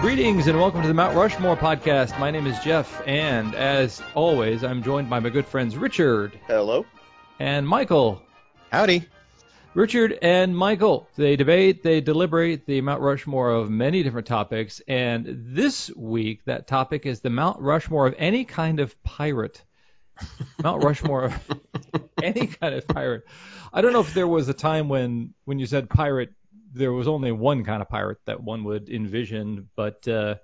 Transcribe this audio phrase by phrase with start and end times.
[0.00, 2.18] Greetings and welcome to the Mount Rushmore podcast.
[2.18, 6.86] My name is Jeff, and as always, I'm joined by my good friends Richard Hello.
[7.38, 8.22] and Michael.
[8.72, 9.06] Howdy.
[9.74, 15.26] Richard and Michael, they debate, they deliberate the Mount Rushmore of many different topics, and
[15.28, 19.62] this week that topic is the Mount Rushmore of any kind of pirate.
[20.62, 21.60] Mount Rushmore of
[22.22, 23.24] any kind of pirate.
[23.70, 26.32] I don't know if there was a time when when you said pirate,
[26.72, 30.36] there was only one kind of pirate that one would envision, but uh,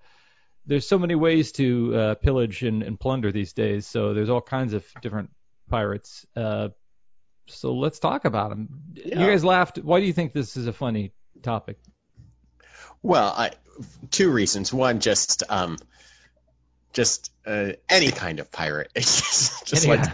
[0.66, 3.86] there's so many ways to uh, pillage and, and plunder these days.
[3.86, 5.30] So there's all kinds of different
[5.68, 6.26] pirates.
[6.34, 6.68] Uh,
[7.46, 8.68] so let's talk about them.
[8.94, 9.20] Yeah.
[9.20, 9.78] You guys laughed.
[9.78, 11.12] Why do you think this is a funny
[11.42, 11.78] topic?
[13.02, 13.52] Well, I,
[14.10, 14.72] two reasons.
[14.72, 15.78] One, just um,
[16.96, 18.90] just uh, any kind of pirate.
[18.96, 20.00] It's just, just like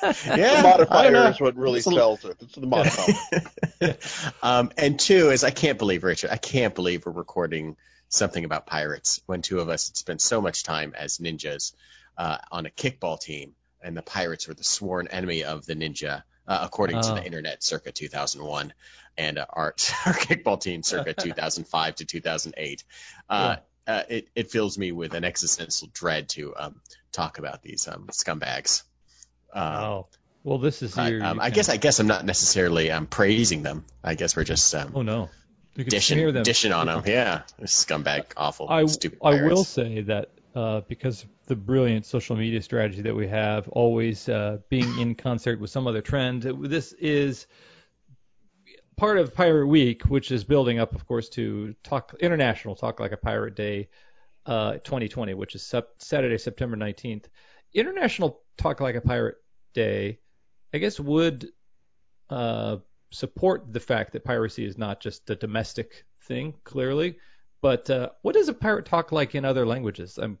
[0.00, 2.36] The yeah, I don't modifier is what really It's a- sells it.
[2.40, 3.96] It's the modifier.
[4.42, 6.30] um, and two is I can't believe Richard.
[6.30, 7.76] I can't believe we're recording
[8.08, 11.72] something about pirates when two of us had spent so much time as ninjas
[12.18, 16.22] uh, on a kickball team, and the pirates were the sworn enemy of the ninja,
[16.48, 17.14] uh, according to Oh.
[17.14, 18.72] the internet, circa 2001,
[19.16, 19.74] and uh, our
[20.06, 22.84] our kickball team, circa 2005 to 2008.
[23.30, 23.56] Uh,
[23.86, 26.80] uh, it, it fills me with an existential dread to um,
[27.12, 28.82] talk about these um, scumbags.
[29.52, 30.06] Um, Oh,
[30.44, 31.22] well, this is but, your.
[31.24, 33.84] um, I guess of- I guess I'm not necessarily um, praising them.
[34.02, 35.30] I guess we're just um, Oh no,
[35.76, 36.42] you can dishing them.
[36.42, 37.02] dishing on them.
[37.06, 39.18] Yeah, scumbag, awful, I, stupid.
[39.22, 39.44] I pirates.
[39.54, 44.28] will say that uh, because of the brilliant social media strategy that we have, always
[44.28, 47.46] uh, being in concert with some other trend, this is
[48.96, 53.12] part of Pirate Week, which is building up, of course, to Talk International Talk Like
[53.12, 53.88] a Pirate Day
[54.46, 57.26] uh, 2020, which is sep- Saturday, September 19th.
[57.74, 59.36] International Talk Like a Pirate
[59.74, 60.18] Day,
[60.74, 61.48] I guess, would
[62.30, 62.78] uh,
[63.10, 67.16] support the fact that piracy is not just a domestic thing, clearly.
[67.60, 70.18] But uh, what does a pirate talk like in other languages?
[70.18, 70.38] I'm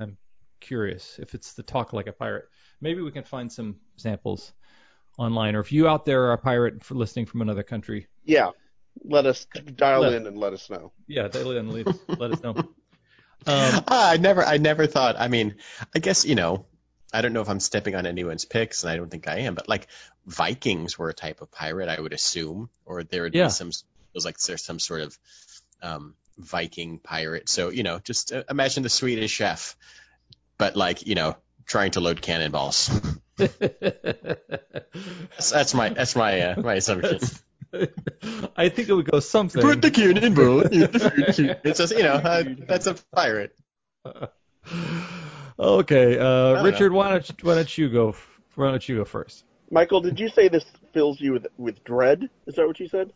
[0.00, 0.16] I'm
[0.60, 2.46] curious if it's the talk like a pirate.
[2.80, 4.52] Maybe we can find some samples
[5.18, 8.50] online, or if you out there are a pirate for listening from another country, yeah.
[9.04, 9.46] Let us
[9.76, 10.92] dial Let- in and let us know.
[11.06, 11.86] yeah, dial in, leave,
[12.18, 12.54] let us know.
[13.46, 15.14] Um, Ah, I never, I never thought.
[15.16, 15.54] I mean,
[15.94, 16.66] I guess you know,
[17.12, 19.54] I don't know if I'm stepping on anyone's picks, and I don't think I am.
[19.54, 19.86] But like
[20.26, 23.44] Vikings were a type of pirate, I would assume, or there would Yeah.
[23.44, 23.68] be some.
[23.68, 25.18] It was like there's some sort of
[25.82, 27.48] um, Viking pirate.
[27.48, 29.76] So you know, just uh, imagine the Swedish chef,
[30.58, 32.90] but like you know, trying to load cannonballs.
[33.38, 33.54] That's,
[35.50, 37.18] that's my that's my uh, my assumption.
[38.56, 39.62] I think it would go something.
[39.62, 40.62] Put the cannonball.
[40.62, 41.60] in the food.
[41.64, 43.54] it's just you know uh, that's a pirate.
[45.58, 46.62] okay, uh, know.
[46.62, 48.14] Richard, why don't you, why don't you go?
[48.54, 49.44] Why don't you go first?
[49.70, 52.28] Michael, did you say this fills you with with dread?
[52.46, 53.12] Is that what you said?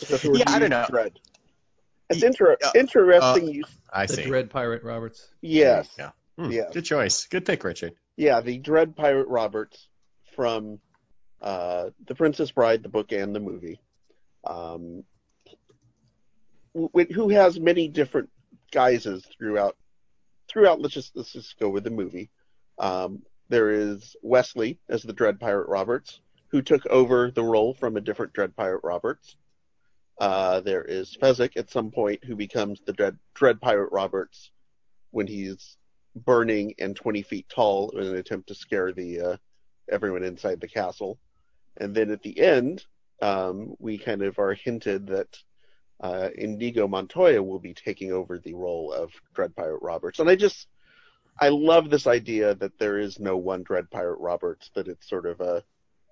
[0.00, 0.86] Is that the word Yeah, I don't know.
[0.88, 1.18] Dread.
[2.10, 3.48] It's inter- uh, interesting.
[3.48, 4.24] you I The see.
[4.24, 5.26] Dread Pirate Roberts.
[5.40, 6.10] yes, Yeah.
[6.36, 6.72] Hmm, Yes.
[6.74, 7.26] Good choice.
[7.26, 7.94] Good pick, Richard.
[8.16, 8.40] Yeah.
[8.40, 9.88] The Dread Pirate Roberts
[10.34, 10.78] from
[11.40, 13.80] uh, The Princess Bride, the book and the movie.
[14.46, 15.04] Um,
[16.74, 18.28] who has many different
[18.72, 19.76] guises throughout
[20.48, 22.30] throughout let's just let's just go with the movie
[22.78, 27.96] um, there is wesley as the dread pirate roberts who took over the role from
[27.96, 29.36] a different dread pirate roberts
[30.20, 34.50] uh, there is fezzik at some point who becomes the dread, dread pirate roberts
[35.12, 35.76] when he's
[36.14, 39.36] burning and 20 feet tall in an attempt to scare the uh,
[39.90, 41.18] everyone inside the castle
[41.78, 42.84] and then at the end
[43.22, 45.38] um, we kind of are hinted that
[46.00, 50.18] uh, Inigo Montoya will be taking over the role of Dread Pirate Roberts.
[50.18, 50.66] And I just,
[51.40, 55.26] I love this idea that there is no one Dread Pirate Roberts, that it's sort
[55.26, 55.62] of a,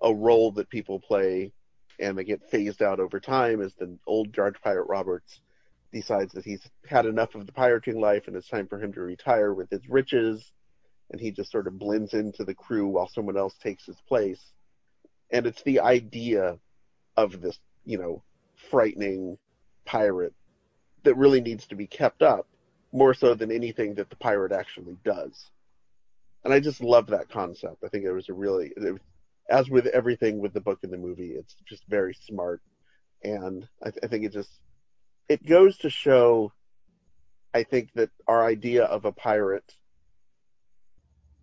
[0.01, 1.51] a role that people play
[1.99, 5.41] and they get phased out over time as the old Dread Pirate Roberts
[5.93, 9.01] decides that he's had enough of the pirating life and it's time for him to
[9.01, 10.43] retire with his riches.
[11.11, 14.41] And he just sort of blends into the crew while someone else takes his place.
[15.31, 16.57] And it's the idea
[17.15, 18.23] of this, you know,
[18.69, 19.37] frightening
[19.85, 20.33] pirate
[21.03, 22.47] that really needs to be kept up
[22.91, 25.49] more so than anything that the pirate actually does.
[26.43, 27.83] And I just love that concept.
[27.83, 29.01] I think it was a really, it
[29.49, 32.61] as with everything with the book and the movie, it's just very smart.
[33.23, 34.49] And I, th- I think it just,
[35.29, 36.51] it goes to show,
[37.53, 39.75] I think that our idea of a pirate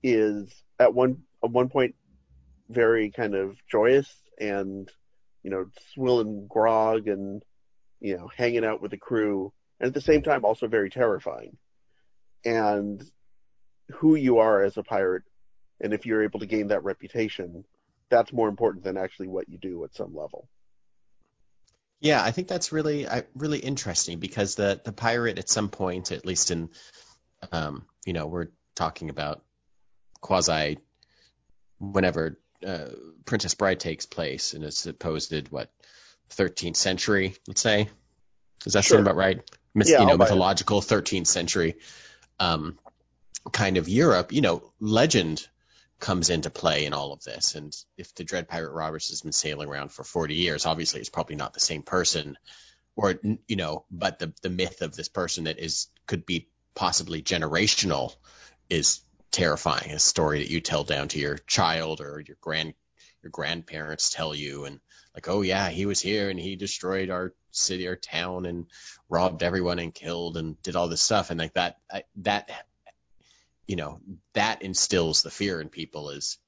[0.03, 1.95] is at one, at one point
[2.69, 4.91] very kind of joyous and,
[5.43, 7.43] you know, swilling grog and,
[8.01, 11.57] you know, hanging out with the crew, and at the same time also very terrifying.
[12.45, 13.03] And
[13.91, 15.25] who you are as a pirate,
[15.81, 17.65] and if you're able to gain that reputation,
[18.09, 20.49] that's more important than actually what you do at some level.
[22.01, 26.13] Yeah, I think that's really uh, really interesting because the the pirate at some point,
[26.13, 26.71] at least in,
[27.53, 29.43] um, you know, we're talking about
[30.21, 30.79] quasi
[31.79, 32.89] whenever uh,
[33.25, 35.71] Princess Bride takes place in a supposed what
[36.31, 37.89] 13th century, let's say.
[38.65, 38.99] Does that Sure.
[38.99, 39.41] sound about right?
[39.75, 40.19] Myth, Yeah, you know, I'll it.
[40.19, 41.77] mythological 13th century
[42.39, 42.79] um,
[43.53, 44.33] kind of Europe.
[44.33, 45.47] You know, legend
[46.01, 47.55] comes into play in all of this.
[47.55, 51.11] And if the Dread Pirate Roberts has been sailing around for 40 years, obviously it's
[51.11, 52.37] probably not the same person,
[52.97, 57.23] or you know, but the the myth of this person that is could be possibly
[57.23, 58.15] generational
[58.69, 59.01] is
[59.31, 59.93] terrifying.
[59.93, 62.75] A story that you tell down to your child or your grand
[63.23, 64.81] your grandparents tell you and
[65.15, 68.67] like, oh yeah, he was here and he destroyed our city or town and
[69.09, 72.51] robbed everyone and killed and did all this stuff and like that I, that
[73.71, 74.01] you know
[74.35, 76.39] that instills the fear in people is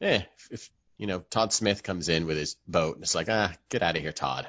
[0.00, 3.28] eh if, if you know Todd Smith comes in with his boat and it's like
[3.28, 4.48] ah get out of here Todd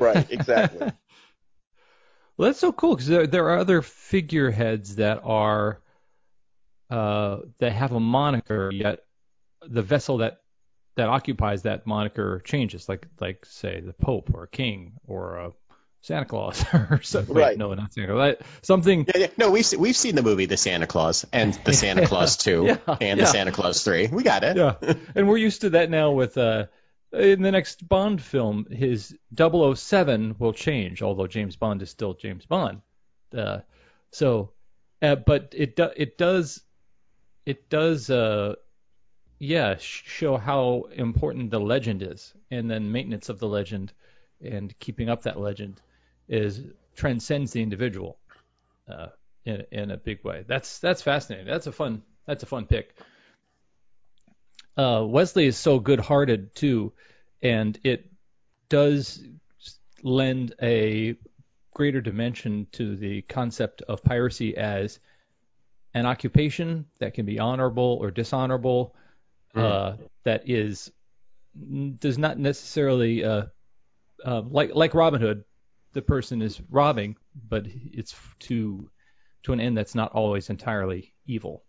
[0.00, 0.90] Right, exactly.
[2.36, 5.82] Well, that's so cool because there, there are other figureheads that are
[6.88, 9.00] uh, that have a moniker, yet
[9.60, 10.38] the vessel that
[10.96, 15.52] that occupies that moniker changes, like like say the Pope or a king or a
[16.02, 17.34] Santa Claus or something.
[17.34, 17.58] Right.
[17.58, 18.34] no, not Santa Claus.
[18.62, 19.06] Something.
[19.14, 19.26] yeah, yeah.
[19.36, 22.64] no we've se- we've seen the movie The Santa Claus and The Santa Claus 2
[22.66, 23.24] Yeah, and yeah.
[23.24, 24.74] The Santa Claus 3 we got it Yeah,
[25.14, 26.66] and we're used to that now with uh,
[27.12, 32.46] in the next Bond film, his 007 will change, although James Bond is still James
[32.46, 32.82] Bond.
[33.36, 33.58] Uh,
[34.12, 34.52] so,
[35.02, 36.62] uh, but it do, it does
[37.46, 38.54] it does uh,
[39.38, 43.92] yeah sh- show how important the legend is, and then maintenance of the legend
[44.42, 45.80] and keeping up that legend
[46.30, 46.62] is
[46.96, 48.18] transcends the individual
[48.88, 49.08] uh,
[49.44, 50.44] in in a big way.
[50.48, 51.46] That's that's fascinating.
[51.46, 52.96] That's a fun that's a fun pick
[54.76, 56.92] uh, Wesley is so good-hearted too,
[57.42, 58.10] and it
[58.68, 59.22] does
[60.02, 61.16] lend a
[61.74, 64.98] greater dimension to the concept of piracy as
[65.94, 68.94] an occupation that can be honorable or dishonorable,
[69.54, 70.90] uh, that is
[71.98, 73.42] does not necessarily uh,
[74.24, 75.44] uh, like like Robin Hood,
[75.92, 77.16] the person is robbing,
[77.48, 78.88] but it's to
[79.42, 81.64] to an end that's not always entirely evil.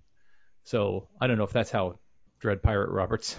[0.63, 2.00] So I don't know if that's how
[2.39, 3.38] Dread Pirate Roberts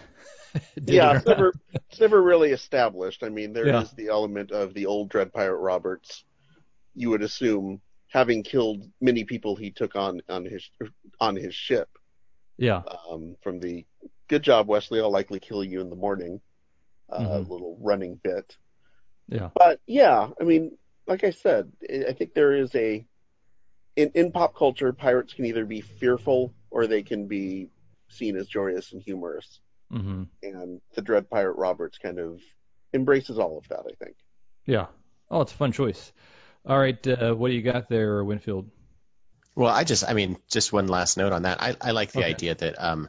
[0.77, 3.23] did yeah, it it's never it's never really established.
[3.23, 3.85] I mean, there is Yeah.
[3.97, 6.25] the element of the old Dread Pirate Roberts.
[6.95, 10.69] You would assume having killed many people he took on on his
[11.21, 11.89] on his ship.
[12.59, 13.85] Yeah, Um, from the
[14.29, 15.01] good job, Wesley.
[15.01, 16.41] I'll likely kill you in the morning.
[17.09, 17.49] Uh, Mhm.
[17.49, 18.57] Little running bit.
[19.29, 20.77] Yeah, But yeah, I mean,
[21.07, 23.07] like I said, I I think there is a
[23.97, 27.71] in in pop culture, pirates can either be fearful or they can be
[28.09, 29.61] seen as joyous and humorous.
[29.91, 32.41] hmm And the Dread Pirate Roberts kind of
[32.95, 33.81] embraces all of that.
[33.81, 34.17] I think.
[34.67, 34.87] yeah.
[35.31, 36.13] Oh, it's a fun choice.
[36.67, 38.71] All right, uh, what do you got there, Winfield?
[39.57, 41.63] Well, I just, I mean, just one last note on that.
[41.63, 42.29] I, I like the Okay.
[42.31, 43.09] idea that, um,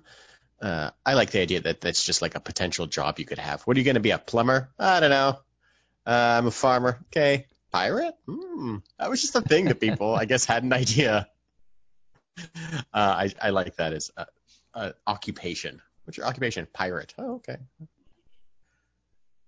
[0.61, 3.61] uh, I like the idea that that's just like a potential job you could have.
[3.63, 4.71] What are you going to be, a plumber?
[4.79, 5.39] I don't know.
[6.05, 6.99] Uh, I'm a farmer.
[7.07, 7.45] Okay.
[7.71, 8.15] Pirate?
[8.27, 8.77] Hmm.
[8.99, 11.27] That was just a thing that people, I guess, had an idea.
[12.37, 14.25] Uh, I, I like that as a,
[14.73, 15.81] a occupation.
[16.03, 16.67] What's your occupation?
[16.71, 17.13] Pirate.
[17.17, 17.57] Oh, okay.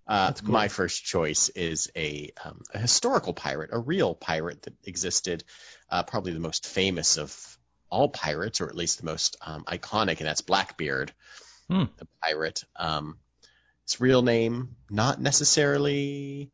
[0.07, 0.52] Uh, cool.
[0.52, 5.44] My first choice is a, um, a historical pirate, a real pirate that existed,
[5.90, 7.57] uh, probably the most famous of
[7.90, 11.12] all pirates, or at least the most um, iconic, and that's Blackbeard,
[11.69, 11.85] Hmm.
[11.97, 12.64] the pirate.
[12.76, 13.18] Um,
[13.85, 16.51] his real name, not necessarily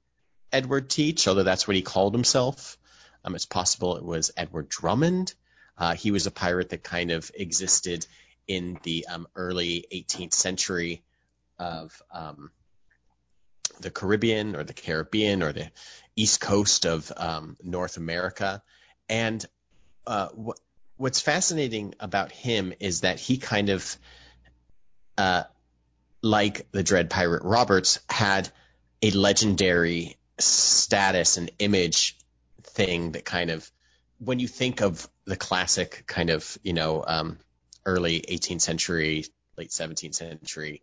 [0.51, 2.77] Edward Teach, although that's what he called himself.
[3.23, 5.33] Um, it's possible it was Edward Drummond.
[5.77, 8.05] Uh, he was a pirate that kind of existed
[8.47, 11.01] in the um, early 18th century
[11.57, 12.51] of um,
[13.79, 15.71] the Caribbean or the Caribbean or the
[16.15, 18.61] east coast of um, North America.
[19.07, 19.45] And
[20.05, 20.59] uh, what,
[20.97, 23.97] what's fascinating about him is that he kind of,
[25.17, 25.43] uh,
[26.21, 28.49] like the Dread Pirate Roberts, had
[29.01, 32.17] a legendary status and image
[32.63, 33.69] thing that kind of,
[34.19, 37.37] when you think of the classic kind of, you know, um,
[37.85, 39.25] early 18th century,
[39.57, 40.81] late 17th century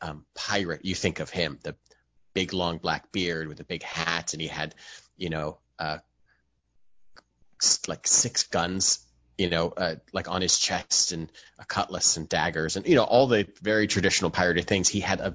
[0.00, 1.76] um, pirate, you think of him, the
[2.34, 4.74] big long black beard with a big hat, and he had,
[5.16, 5.98] you know, uh,
[7.86, 9.03] like six guns,
[9.38, 13.04] you know, uh, like on his chest, and a cutlass and daggers, and you know,
[13.04, 14.88] all the very traditional piratey things.
[14.88, 15.34] He had a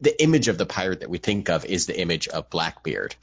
[0.00, 3.14] the image of the pirate that we think of is the image of Blackbeard,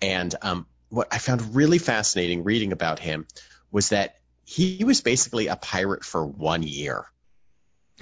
[0.00, 3.26] and um, what I found really fascinating reading about him
[3.70, 7.06] was that he was basically a pirate for one year.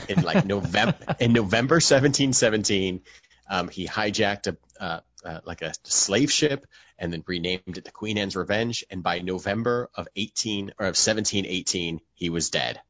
[0.08, 3.02] In like November, in November 1717,
[3.50, 6.66] um, he hijacked a, uh, uh, like a slave ship,
[6.98, 8.84] and then renamed it the Queen Anne's Revenge.
[8.90, 12.80] And by November of 18 or of 1718, he was dead.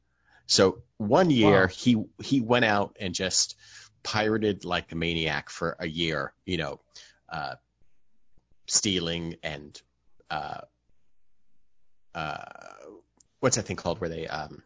[0.47, 1.67] So one year Wow.
[1.67, 3.55] he he went out and just
[4.03, 6.33] pirated like a maniac for a year.
[6.45, 6.79] You know,
[7.31, 7.55] uh,
[8.67, 9.79] stealing and
[10.29, 10.61] uh,
[12.15, 12.43] uh,
[13.39, 14.63] what's that thing called where they um,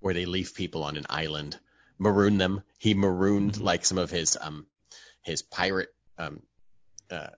[0.00, 1.58] where they leave people on an island,
[1.98, 2.62] maroon them.
[2.78, 3.62] He marooned Mhm.
[3.62, 4.66] like some of his um
[5.22, 5.88] his pirate
[6.18, 6.40] um
[7.10, 7.28] uh,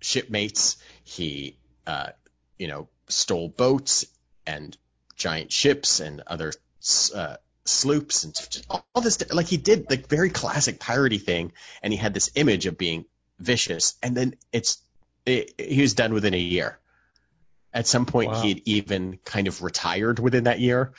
[0.00, 0.76] shipmates.
[1.04, 2.10] He uh
[2.58, 4.04] you know stole boats
[4.46, 4.76] and
[5.16, 6.52] giant ships and other
[7.14, 11.98] uh, sloops and all this like he did like very classic piratey thing and he
[11.98, 13.04] had this image of being
[13.38, 14.78] vicious and then it's
[15.26, 16.78] it, he was done within a year
[17.72, 18.42] at some point Wow.
[18.42, 20.92] he had even kind of retired within that year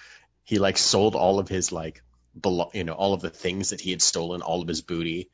[0.43, 2.03] he like sold all of his like
[2.39, 5.29] belo- you know all of the things that he had stolen all of his booty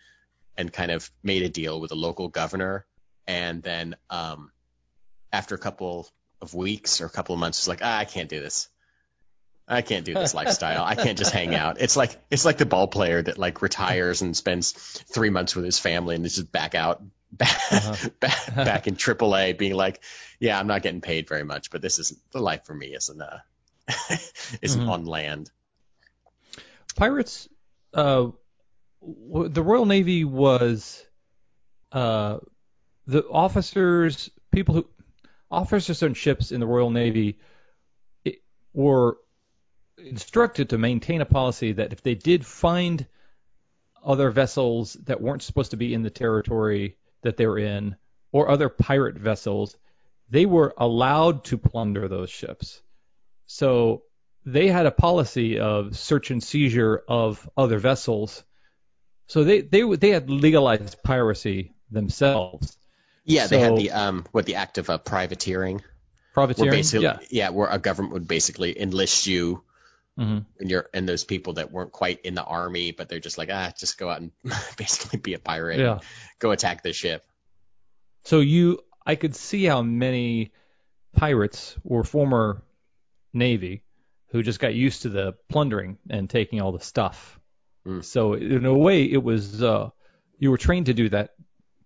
[0.57, 2.85] and kind of made a deal with a local governor.
[3.27, 4.51] And then um
[5.31, 6.07] after a couple
[6.41, 8.69] of weeks or a couple of months was like ah, i can't do this.
[9.69, 10.85] I can't do this lifestyle.
[10.85, 11.81] I can't just hang out.
[11.81, 14.71] It's like it's like the ball player that like retires and spends
[15.13, 18.09] three months with his family and is just back out back, Uh-huh.
[18.21, 20.01] back, back in AAA being like
[20.39, 23.21] yeah i'm not getting paid very much but this isn't the life for me isn't
[23.21, 23.39] uh
[24.61, 24.89] isn't Mhm.
[24.89, 25.51] on land.
[26.95, 27.47] Pirates,
[27.93, 28.27] uh,
[29.01, 31.05] the Royal Navy was,
[31.91, 32.37] uh,
[33.05, 34.87] the officers, people who,
[35.49, 37.39] officers on ships in the Royal Navy
[38.25, 38.41] it,
[38.73, 39.17] were
[39.97, 43.05] instructed to maintain a policy that if they did find
[44.03, 47.95] other vessels that weren't supposed to be in the territory that they were in,
[48.31, 49.75] or other pirate vessels,
[50.29, 52.81] they were allowed to plunder those ships.
[53.45, 54.03] So
[54.45, 58.43] they had a policy of search and seizure of other vessels.
[59.27, 62.77] So they they they had legalized piracy themselves.
[63.25, 65.81] yeah they had the um what the act of uh, privateering
[66.33, 66.71] Privateering.
[66.71, 67.49] basically yeah.
[67.49, 69.63] where a government would basically enlist you
[70.17, 73.37] hmm and you're and those people that weren't quite in the army but they're just
[73.37, 74.31] like ah just go out and
[74.77, 75.93] basically be a pirate Yeah.
[75.93, 76.01] and
[76.39, 77.23] go attack the ship
[78.25, 80.51] So you, I could see how many
[81.15, 82.61] pirates or former
[83.33, 83.83] navy
[84.31, 87.36] who just got used to the plundering and taking all the stuff.
[87.87, 88.03] Mm.
[88.03, 89.89] So in a way, it was uh,
[90.37, 91.31] you were trained to do that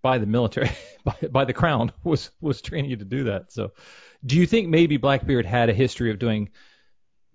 [0.01, 0.71] by the military,
[1.03, 3.51] by, by the crown was was training you to do that.
[3.51, 3.71] So,
[4.25, 6.49] do you think maybe Blackbeard had a history of doing?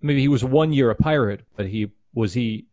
[0.01, 2.67] Maybe he was one year a pirate, but he was he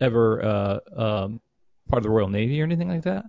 [0.00, 1.40] ever uh, um,
[1.88, 3.24] part of the Royal Navy or anything like that?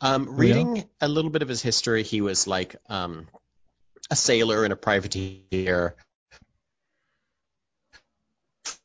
[0.00, 3.26] um reading a little bit of his history he was like um
[4.10, 5.96] a sailor and a privateer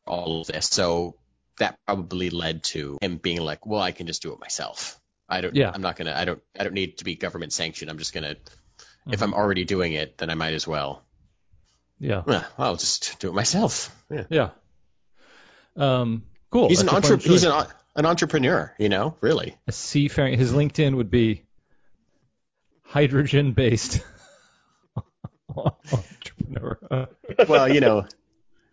[0.07, 1.15] all of this so
[1.59, 5.41] that probably led to him being like well i can just do it myself i
[5.41, 5.71] don't Yeah.
[5.73, 8.35] i'm not gonna i don't i don't need to be government sanctioned i'm just gonna
[9.07, 9.23] if Mhm.
[9.23, 11.03] i'm already doing it then i might as well
[11.99, 12.23] Yeah.
[12.25, 14.49] well, i'll just do it myself yeah Yeah.
[15.77, 16.67] Um, cool.
[16.67, 17.65] he's an That's a fun entre- he's an,
[17.95, 20.37] an entrepreneur you know really a seafaring.
[20.37, 21.43] His LinkedIn would be
[22.83, 24.01] hydrogen based
[25.55, 27.07] entrepreneur.
[27.47, 28.05] Well you know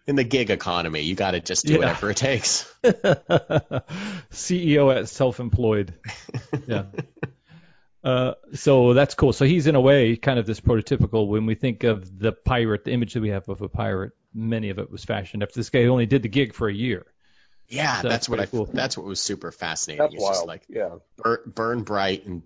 [0.09, 1.79] in the gig economy you got to just do Yeah.
[1.79, 2.65] whatever it takes
[4.33, 5.95] CEO at self employed.
[6.67, 6.85] Yeah.
[8.05, 9.33] Uh, so that's cool.
[9.33, 11.27] So he's in a way kind of this prototypical.
[11.29, 14.71] When we think of the pirate, the image that we have of a pirate, many
[14.71, 17.07] of it was fashioned after this guy only did the gig for a year.
[17.69, 18.47] Yeah, So that's that's what I.
[18.47, 18.67] cool.
[18.67, 20.01] That's what was super fascinating.
[20.03, 20.49] That's it's just wild.
[20.49, 20.91] like yeah.
[21.17, 22.43] burn, burn bright, and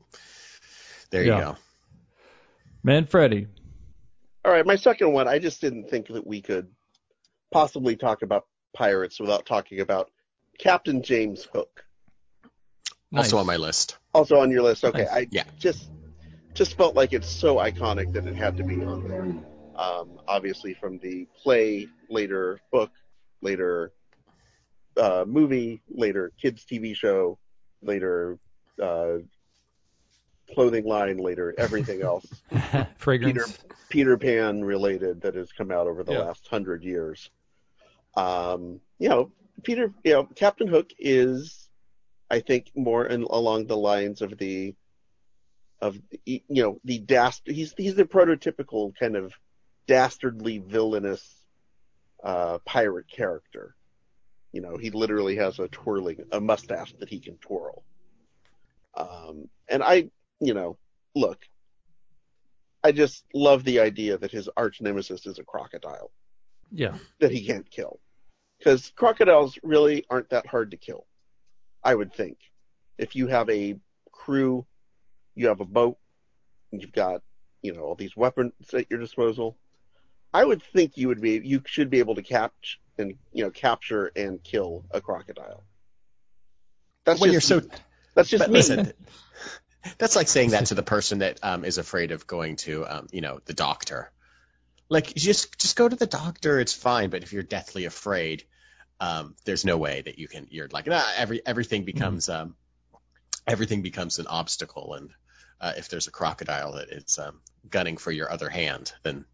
[1.11, 1.37] there Yeah.
[1.39, 1.57] you go.
[2.85, 3.47] Manfredi.
[4.45, 5.29] All right, my second one.
[5.29, 6.69] I just didn't think that we could
[7.53, 10.11] possibly talk about pirates without talking about
[10.59, 11.85] Captain James Hook.
[13.13, 13.27] Nice.
[13.27, 13.99] Also on my list.
[14.15, 14.85] Also on your list.
[14.85, 15.13] Okay, Nice.
[15.13, 15.45] I Yeah.
[15.59, 15.91] just
[16.55, 19.23] just felt like it's so iconic that it had to be on there.
[19.77, 22.91] Um, obviously, from the play, later book,
[23.41, 23.93] later
[24.99, 27.39] uh, movie, later kids TV show,
[27.81, 28.39] later
[28.83, 29.19] uh,
[30.55, 32.27] clothing line, later everything else.
[32.99, 33.59] Fragrance.
[33.89, 36.21] Peter Pan related that has come out over the Yeah.
[36.21, 37.31] last hundred years.
[38.15, 39.31] Um, you know,
[39.63, 41.69] Peter, you know, Captain Hook is,
[42.31, 44.75] I think, more in, along the lines of the,
[45.81, 47.43] of you know, the dast.
[47.45, 49.33] He's he's the prototypical kind of
[49.87, 51.23] dastardly villainous
[52.23, 53.75] uh, pirate character.
[54.53, 57.83] You know, he literally has a twirling a mustache that he can twirl.
[58.95, 60.77] Um, and I, you know,
[61.15, 61.39] look,
[62.85, 66.11] I just love the idea that his arch nemesis is a crocodile
[66.73, 66.97] Yeah.
[67.21, 68.01] that he can't kill.
[68.59, 71.07] Because crocodiles really aren't that hard to kill,
[71.83, 72.39] I would think.
[72.97, 73.77] If you have a
[74.13, 74.67] crew
[75.35, 75.99] you have a boat,
[76.71, 77.23] you've got
[77.63, 79.57] you know all these weapons at your disposal.
[80.33, 83.51] I would think you would be you should be able to catch and you know
[83.51, 85.65] capture and kill a crocodile.
[87.05, 87.69] That's when just you're so,
[88.15, 88.55] that's just but me.
[88.55, 88.93] listen,
[89.99, 93.09] that's like saying that to the person that um, is afraid of going to, um,
[93.11, 94.11] you know, the doctor.
[94.93, 96.61] Like, just just go to the doctor.
[96.61, 97.09] It's fine.
[97.09, 98.45] But if you're deathly afraid,
[99.01, 100.49] um, there's no way that you can.
[100.51, 102.57] You're like, nah, every everything becomes um,
[103.47, 104.93] everything becomes an obstacle.
[104.93, 105.09] And
[105.63, 109.25] uh, if there's a crocodile that is um, gunning for your other hand, then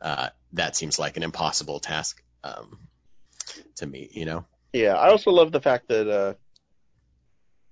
[0.00, 2.78] uh, that seems like an impossible task um,
[3.78, 4.08] to me.
[4.12, 4.44] You know.
[4.72, 6.34] Yeah, I also love the fact that uh,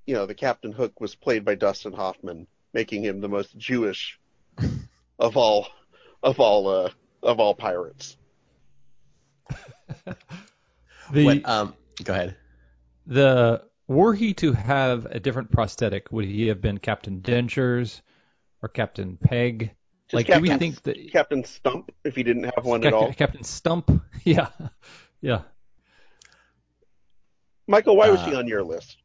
[0.09, 4.19] you know the Captain Hook was played by Dustin Hoffman, making him the most Jewish
[5.21, 5.69] of all
[6.21, 6.91] of all uh,
[7.23, 8.17] of all pirates.
[11.11, 12.37] The What, um, go ahead.
[13.07, 18.03] the were he to have a different prosthetic, would he have been Captain Dentures
[18.63, 19.71] or Captain Peg?
[20.09, 22.93] Just like, do we Captain- think that Captain Stump, if he didn't have one at
[22.93, 23.11] all.
[23.15, 23.91] Captain Stump?
[24.25, 24.49] Yeah,
[25.23, 25.43] yeah.
[27.67, 28.97] Michael, why was Uh, he on your list?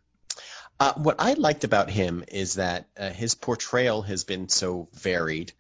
[0.80, 5.54] Uh, what I liked about him is that uh, his portrayal has been so varied,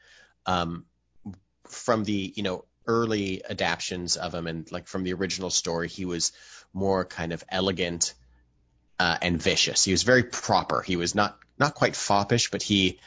[0.45, 0.85] um,
[1.73, 6.05] from the you know early adaptions of him and like from the original story, he
[6.05, 6.31] was
[6.73, 8.13] more kind of elegant
[8.99, 9.83] uh, and vicious.
[9.83, 10.81] He was very proper.
[10.81, 12.99] He was not not quite foppish, but he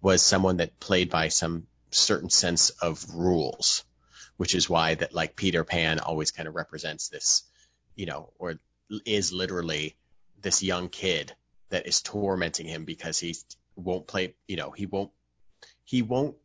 [0.00, 3.84] was someone that played by some certain sense of rules,
[4.36, 7.42] which is why that like Peter Pan always kind of represents this,
[7.94, 8.58] you know, or
[9.06, 9.96] is literally
[10.40, 11.34] this young kid
[11.70, 13.34] that is tormenting him because he
[13.76, 15.10] won't play, you know, he won't,
[15.84, 16.36] he won't,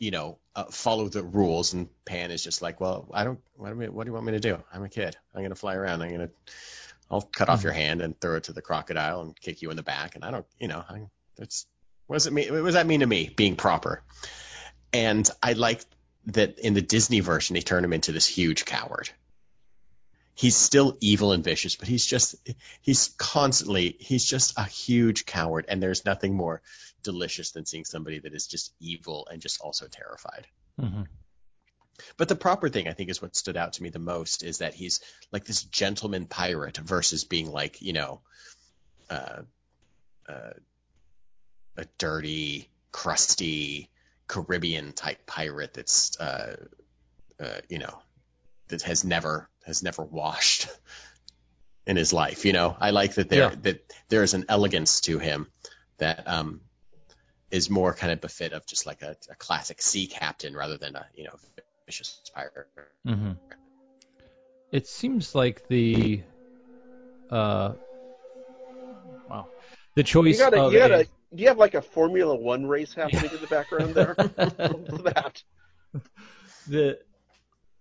[0.00, 1.72] you know, uh, follow the rules.
[1.72, 4.26] And Pan is just like, well, I don't, what do, you, what do you want
[4.26, 4.62] me to do?
[4.72, 5.16] I'm a kid.
[5.34, 6.02] I'm going to fly around.
[6.02, 6.30] I'm going to,
[7.10, 9.76] I'll cut off your hand and throw it to the crocodile and kick you in
[9.76, 10.14] the back.
[10.14, 11.02] And I don't, you know, I,
[11.38, 11.66] it's,
[12.06, 12.52] what does it mean?
[12.52, 14.02] What does that mean to me being proper?
[14.92, 15.84] And I like
[16.26, 19.10] that in the Disney version, they turn him into this huge coward
[20.38, 22.36] he's still evil and vicious, but he's just
[22.80, 26.62] he's constantly he's just a huge coward, and there's nothing more
[27.02, 30.46] delicious than seeing somebody that is just evil and just also terrified.
[30.78, 31.02] hmm
[32.16, 34.58] But the proper thing I think is what stood out to me the most is
[34.58, 35.00] that he's
[35.32, 38.20] like this gentleman pirate versus being like you know
[39.10, 39.42] uh,
[40.28, 40.52] uh,
[41.76, 43.90] a dirty, crusty
[44.26, 46.56] Caribbean type pirate that's uh,
[47.40, 47.98] uh, you know
[48.68, 50.68] that has never has never washed
[51.86, 52.44] in his life.
[52.44, 53.54] You know, I like that there Yeah.
[53.62, 55.50] that there is an elegance to him
[55.98, 56.60] that um,
[57.50, 60.96] is more kind of befit of just like a, a classic sea captain rather than
[60.96, 61.34] a you know
[61.86, 62.52] vicious pirate.
[63.06, 63.32] hmm
[64.72, 66.22] It seems like the
[67.30, 67.72] uh,
[69.28, 69.48] wow,
[69.96, 70.38] the choice.
[70.38, 72.34] You choice got a, of you got a- a, do you have like a Formula
[72.34, 74.16] One race happening in the background there?
[75.04, 75.42] That?
[76.66, 76.98] the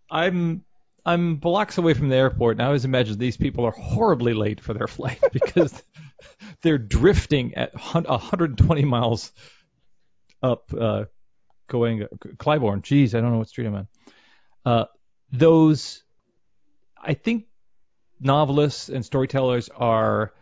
[0.10, 0.64] I'm
[1.06, 4.60] I'm blocks away from the airport, and I always imagine these people are horribly late
[4.60, 5.82] for their flight because
[6.62, 9.32] they're drifting at hun- 120 miles
[10.41, 11.06] up, uh,
[11.67, 12.06] going
[12.38, 12.82] Clybourne.
[12.82, 13.88] Jeez, I don't know what street I'm on.
[14.65, 14.86] Uh,
[15.32, 16.04] those,
[17.02, 17.45] I think,
[18.19, 20.34] novelists and storytellers are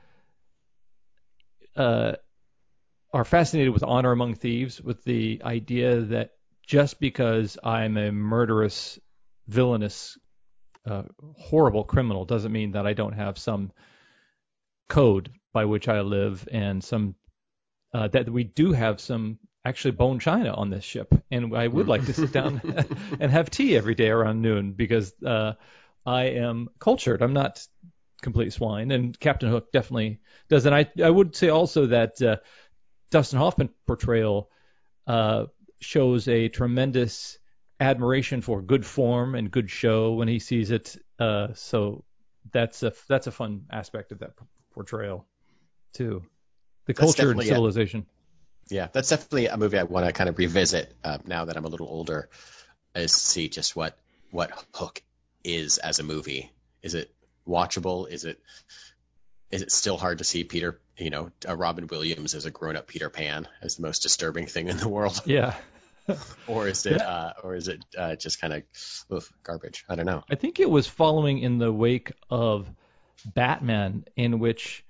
[1.76, 2.14] uh,
[3.14, 6.32] are fascinated with honor among thieves, with the idea that
[6.66, 9.00] just because I'm a murderous,
[9.48, 10.18] villainous,
[10.86, 11.04] uh,
[11.38, 13.72] horrible criminal doesn't mean that I don't have some
[14.90, 17.16] code by which I live and some
[17.94, 21.88] uh, that we do have some actually bone china on this ship, and I would
[21.88, 22.62] like to sit down
[23.20, 25.54] and have tea every day around noon because uh,
[26.06, 27.22] I am cultured.
[27.22, 27.66] I'm not
[28.22, 30.66] complete swine, and Captain Hook definitely does.
[30.66, 32.38] And I I would say also that uh,
[33.10, 34.50] Dustin Hoffman portrayal
[35.08, 35.46] uh,
[35.80, 37.38] shows a tremendous
[37.80, 40.96] admiration for good form and good show when he sees it.
[41.20, 42.04] Uh, so
[42.52, 44.32] that's a that's a fun aspect of that
[44.74, 45.26] portrayal
[45.94, 46.24] too.
[46.86, 48.06] The That's culture and civilization.
[48.70, 51.66] Yeah, that's definitely a movie I want to kind of revisit uh, now that I'm
[51.66, 52.30] a little older,
[52.96, 53.98] is to see just what
[54.32, 55.02] what Hook
[55.44, 56.52] is as a movie.
[56.82, 57.14] Is it
[57.48, 58.10] watchable?
[58.10, 58.40] Is it
[59.52, 62.76] is it still hard to see Peter, you know, uh, Robin Williams as a grown
[62.76, 65.56] up Peter Pan as the most disturbing thing in the world, Yeah.
[66.48, 68.64] or is it uh, or is it uh, just kind
[69.10, 69.86] of garbage?
[69.90, 70.24] I don't know.
[70.30, 72.68] I think it was following in the wake of
[73.26, 74.84] Batman, in which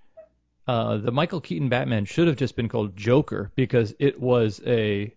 [0.67, 5.13] uh, the Michael Keaton Batman should have just been called Joker because it was a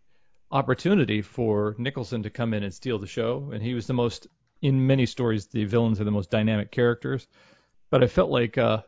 [0.50, 4.26] opportunity for Nicholson to come in and steal the show, and he was the most.
[4.60, 7.28] In many stories, the villains are the most dynamic characters,
[7.90, 8.82] but I felt like uh,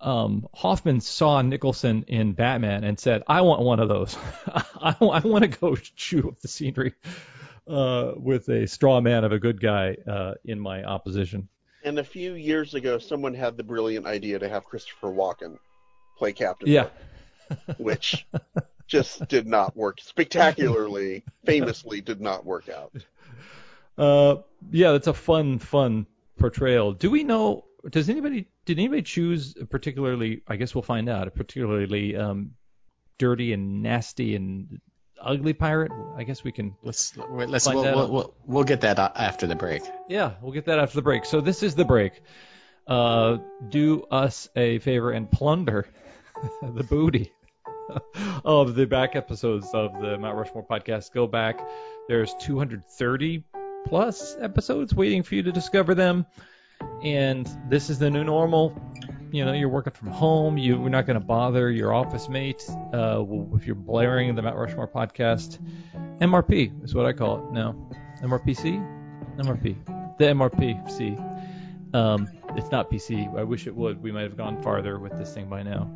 [0.00, 4.16] um, Hoffman saw Nicholson in Batman and said, "I want one of those.
[4.46, 6.94] I, I want to go chew up the scenery
[7.66, 11.48] uh, with a straw man of a good guy uh, in my opposition."
[11.84, 15.58] And a few years ago, someone had the brilliant idea to have Christopher Walken
[16.16, 16.68] play Captain.
[16.68, 16.88] Yeah.
[17.76, 18.26] Which
[18.86, 22.92] just did not work spectacularly, famously did not work out.
[23.98, 24.36] Uh,
[24.70, 26.06] yeah, that's a fun, fun
[26.38, 26.92] portrayal.
[26.94, 27.66] Do we know?
[27.90, 28.48] Does anybody?
[28.64, 30.40] Did anybody choose a particularly?
[30.48, 31.28] I guess we'll find out.
[31.28, 32.52] A particularly um,
[33.18, 34.80] dirty and nasty and
[35.24, 35.92] ugly pirate.
[36.16, 36.76] I guess we can.
[36.82, 39.82] Let's let's we'll, we'll, we'll we'll get that after the break.
[40.08, 41.24] Yeah, we'll get that after the break.
[41.24, 42.22] So this is the break.
[42.86, 45.88] Uh, do us a favor and plunder
[46.62, 47.32] the booty
[48.44, 51.12] of the back episodes of the Mount Rushmore podcast.
[51.12, 51.66] Go back.
[52.08, 53.44] There's 230
[53.86, 56.26] plus episodes waiting for you to discover them.
[57.02, 58.78] And this is the new normal.
[59.34, 60.56] You know, you're working from home.
[60.58, 64.56] You, we're not going to bother your office mate uh, if you're blaring the Mount
[64.56, 65.58] Rushmore podcast.
[66.20, 67.74] MRP is what I call it now.
[68.22, 68.78] MRPC?
[69.38, 70.18] MRP.
[70.18, 71.94] The MRPC.
[71.96, 73.36] Um, it's not PC.
[73.36, 74.00] I wish it would.
[74.00, 75.90] We might have gone farther with this thing by now.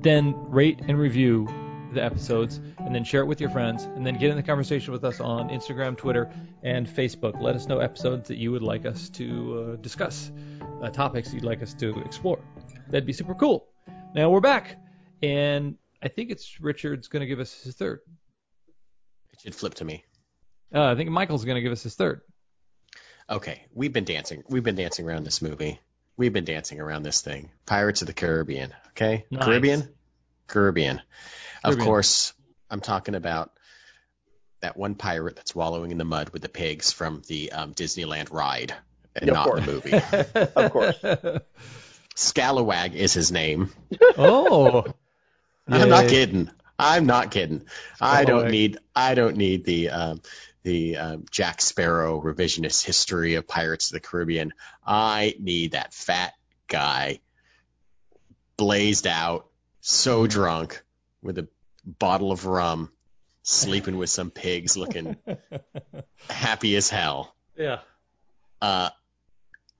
[0.00, 1.46] Then rate and review
[1.92, 4.92] the episodes, and then share it with your friends, and then get in the conversation
[4.92, 6.28] with us on Instagram, Twitter,
[6.64, 7.40] and Facebook.
[7.40, 10.32] Let us know episodes that you would like us to uh, discuss,
[10.82, 12.40] uh, topics you'd like us to explore.
[12.88, 13.66] That'd be super cool.
[14.14, 14.76] Now we're back,
[15.22, 18.00] and I think it's Richard's going to give us his third.
[19.32, 20.04] It should flip to me.
[20.74, 22.20] Uh, I think Michael's going to give us his third.
[23.30, 24.42] Okay, we've been dancing.
[24.48, 25.80] We've been dancing around this movie.
[26.16, 27.50] We've been dancing around this thing.
[27.66, 28.72] Pirates of the Caribbean.
[28.90, 29.44] Okay, Nice.
[29.44, 29.88] Caribbean,
[30.46, 30.96] Caribbean.
[31.62, 31.86] Of Caribbean.
[31.86, 32.32] course,
[32.70, 33.52] I'm talking about
[34.60, 38.32] that one pirate that's wallowing in the mud with the pigs from the um, Disneyland
[38.32, 38.74] ride,
[39.16, 39.66] and Yeah, not course.
[39.66, 40.50] the movie.
[40.56, 40.96] Of course.
[42.14, 43.70] Scalawag is his name.
[44.16, 44.84] oh.
[45.68, 46.50] I'm not kidding.
[46.78, 47.64] I'm not kidding.
[48.00, 48.78] I don't need.
[48.94, 50.22] I don't need the um,
[50.62, 54.52] the um, Jack Sparrow revisionist history of Pirates of the Caribbean.
[54.86, 56.32] I need that fat
[56.68, 57.20] guy,
[58.56, 59.46] blazed out,
[59.80, 60.82] so drunk,
[61.22, 61.48] with a
[61.84, 62.90] bottle of rum,
[63.42, 65.16] sleeping with some pigs, looking
[66.30, 67.34] happy as hell.
[67.56, 67.80] Yeah.
[68.60, 68.90] Uh,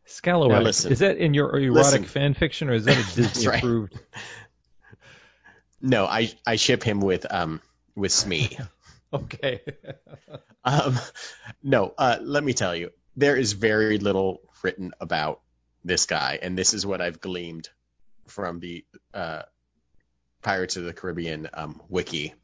[0.07, 0.63] Scalawag.
[0.65, 0.93] Listen.
[0.93, 2.05] Is that in your erotic Listen.
[2.05, 3.59] fan fiction or is that a Disney right.
[3.59, 3.99] approved?
[5.81, 7.61] no, I I ship him with um
[7.95, 8.57] with Smee.
[9.13, 9.61] Okay.
[10.65, 10.99] Um,
[11.63, 15.41] no, uh, let me tell you, there is very little written about
[15.83, 17.71] this guy, and this is what I've gleaned
[18.27, 19.43] from the uh,
[20.43, 22.35] Pirates of the Caribbean um, wiki.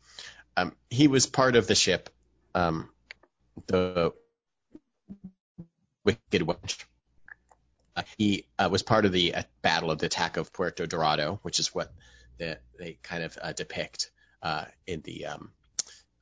[0.57, 2.09] Um, he was part of the ship,
[2.55, 2.89] um,
[3.67, 4.15] the
[6.05, 6.85] Wicked Wench.
[7.97, 11.39] Uh, he uh, was part of the uh, battle of the attack of Puerto Dorado,
[11.43, 11.93] which is what
[12.39, 14.11] the, they kind of uh, depict
[14.43, 15.53] uh, in the um,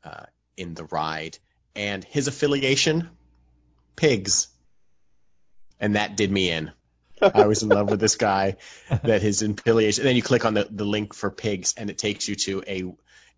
[0.04, 0.24] uh,
[0.56, 1.38] in the ride
[1.74, 3.08] and his affiliation,
[3.96, 4.48] pigs.
[5.80, 6.72] And that did me in.
[7.20, 8.56] I was in love with this guy.
[9.04, 10.02] That his affiliation.
[10.02, 12.62] And then you click on the, the link for pigs, and it takes you to
[12.66, 12.84] a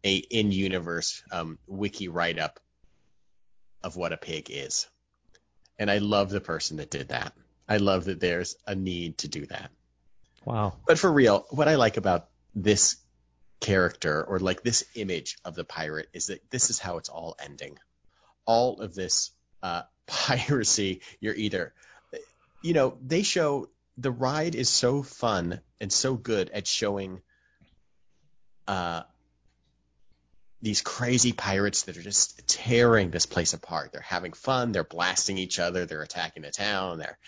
[0.05, 2.61] a in universe um, wiki write up
[3.83, 4.87] of what a pig is.
[5.79, 7.33] And I love the person that did that.
[7.69, 9.71] I love that there's a need to do that.
[10.45, 10.75] Wow.
[10.87, 12.97] But for real, what I like about this
[13.61, 17.35] character or like this image of the pirate is that this is how it's all
[17.43, 17.79] ending.
[18.45, 19.31] All of this
[19.63, 21.73] uh, piracy, you're either,
[22.63, 27.23] you know, they show the ride is so fun and so good at showing
[28.67, 29.03] uh,
[30.65, 33.93] these crazy pirates that are just tearing this place apart.
[33.93, 34.73] They're having fun.
[34.73, 35.85] They're blasting each other.
[35.85, 36.99] They're attacking the town.
[36.99, 37.19] They're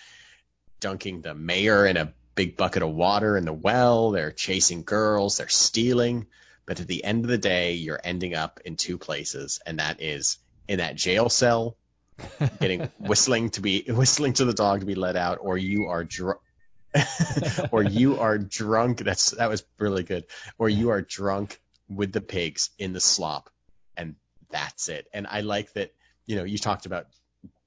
[0.80, 4.10] dunking the mayor in a big bucket of water in the well.
[4.10, 5.36] They're chasing girls.
[5.36, 6.26] They're stealing.
[6.64, 10.00] But at the end of the day, you're ending up in two places, and that
[10.00, 11.76] is in that jail cell,
[12.60, 16.04] getting whistling to be whistling to the dog to be let out, or you are
[16.04, 16.40] drunk.
[17.70, 18.98] or you are drunk.
[19.00, 20.24] That's that was really good.
[20.58, 23.50] Or you are drunk with the pigs in the slop,
[23.96, 24.16] and
[24.50, 25.06] that's it.
[25.12, 25.92] And I like that.
[26.26, 27.06] You know, you talked about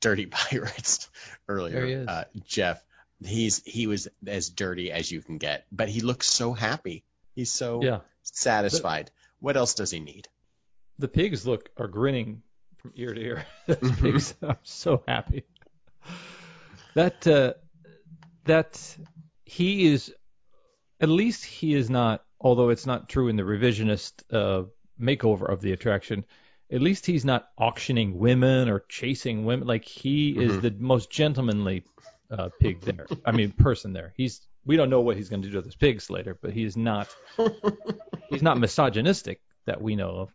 [0.01, 1.09] dirty pirates
[1.47, 2.05] earlier, he.
[2.07, 2.83] Uh, Jeff.
[3.21, 7.03] He's he was as dirty as you can get, but he looks so happy.
[7.35, 7.99] He's so Yeah.
[8.23, 9.11] satisfied.
[9.39, 10.27] what else does he need?
[10.99, 12.43] The pigs look are grinning
[12.77, 13.45] from ear to ear.
[13.67, 15.43] Those pigs are so happy.
[16.95, 17.53] That uh,
[18.45, 18.97] that
[19.45, 20.13] he is
[21.01, 24.63] at least he is not although it's not true in the revisionist uh,
[24.99, 26.25] makeover of the attraction
[26.71, 30.61] at least he's not auctioning women or chasing women like he is Mhm.
[30.61, 31.83] the most gentlemanly
[32.31, 35.47] uh, pig there i mean person there he's we don't know what he's going to
[35.47, 37.07] do to those pigs later, but he's not
[38.29, 40.29] he's not misogynistic that we know of.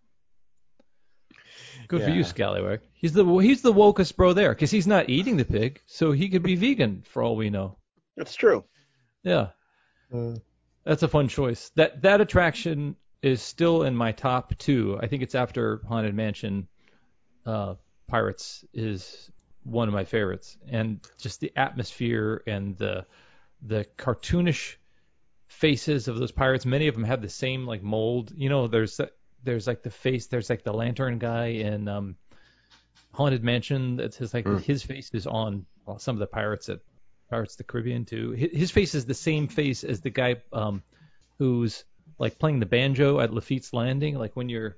[1.89, 2.23] Good for you, Yeah.
[2.27, 2.81] Scallywag.
[2.95, 6.29] He's the he's the wokest bro there because he's not eating the pig, so he
[6.31, 7.77] could be vegan for all we know.
[8.17, 8.65] That's true.
[9.23, 9.49] Yeah,
[10.85, 11.71] that's a fun choice.
[11.77, 14.99] That that attraction is still in my top two.
[15.01, 16.69] I think it's after Haunted Mansion.
[17.45, 17.75] Uh,
[18.07, 19.31] Pirates is
[19.65, 23.07] one of my favorites, and just the atmosphere and the
[23.63, 24.77] the cartoonish
[25.49, 26.67] faces of those pirates.
[26.67, 28.33] Many of them have the same like mold.
[28.37, 29.01] You know, there's
[29.43, 30.27] there's like the face.
[30.27, 32.17] There's like the lantern guy in um,
[33.13, 33.97] Haunted Mansion.
[33.97, 35.65] That's his like his face is on
[35.99, 36.81] some of the pirates at
[37.35, 38.31] Pirates of the Caribbean too.
[38.31, 40.83] His, his face is the same face as the guy um,
[41.39, 41.85] who's
[42.19, 44.17] like playing the banjo at Lafitte's Landing.
[44.17, 44.77] Like when you're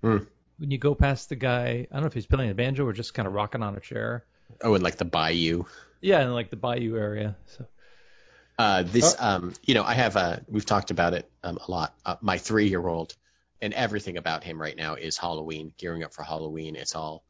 [0.00, 0.18] Hmm.
[0.58, 1.86] when you go past the guy.
[1.90, 3.80] I don't know if he's playing the banjo or just kind of rocking on a
[3.80, 4.24] chair.
[4.62, 5.64] Oh, and like the Bayou.
[6.00, 7.36] Yeah, in like the bayou area.
[7.46, 7.66] So
[8.58, 11.94] Uh, this, um, you know, I have, uh, we've talked about it um, a lot.
[12.06, 13.14] Uh, my three-year-old,
[13.60, 16.76] and everything about him right now is Halloween, gearing up for Halloween.
[16.76, 17.24] It's all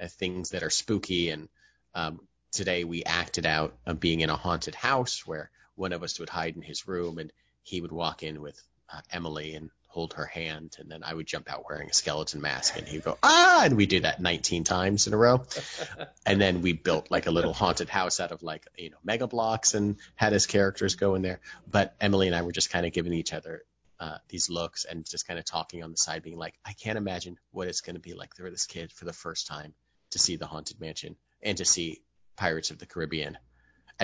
[0.00, 1.30] uh, things that are spooky.
[1.30, 1.48] And
[1.94, 2.20] um,
[2.52, 6.28] today we acted out of being in a haunted house where one of us would
[6.28, 7.32] hide in his room, and
[7.62, 8.60] he would walk in with
[8.92, 12.40] uh, Emily and hold her hand, and then I would jump out wearing a skeleton
[12.40, 15.44] mask, and he'd go ah, and we do that 19 times in a row.
[16.26, 19.26] and then we built like a little haunted house out of like you know Mega
[19.26, 22.86] Bloks and had his characters go in there but emily and i were just kind
[22.86, 23.62] of giving each other
[23.98, 26.96] uh, these looks and just kind of talking on the side being like i can't
[26.96, 29.74] imagine what it's going to be like for this kid for the first time
[30.10, 32.00] to see the haunted mansion and to see
[32.40, 33.36] pirates of the caribbean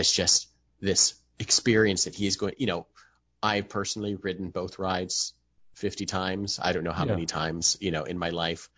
[0.00, 0.48] as just
[0.80, 2.86] this experience that he is going you know
[3.42, 5.32] i've personally ridden both rides
[5.74, 7.12] 50 times i don't know how Yeah.
[7.16, 8.68] many times you know in my life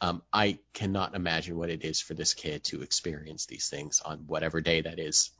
[0.00, 4.18] um, I cannot imagine what it is for this kid to experience these things on
[4.28, 5.32] whatever day that is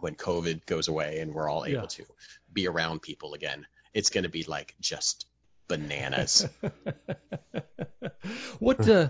[0.00, 1.96] when COVID goes away and we're all able Yeah.
[1.98, 2.04] to
[2.50, 3.66] be around people again.
[3.92, 5.26] It's going to be like just
[5.68, 6.48] bananas.
[8.58, 8.88] what?
[8.88, 9.08] Uh,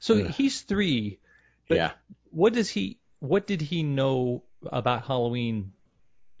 [0.00, 1.20] so he's three.
[1.68, 1.90] But yeah.
[2.30, 2.98] What does he?
[3.20, 5.72] What did he know about Halloween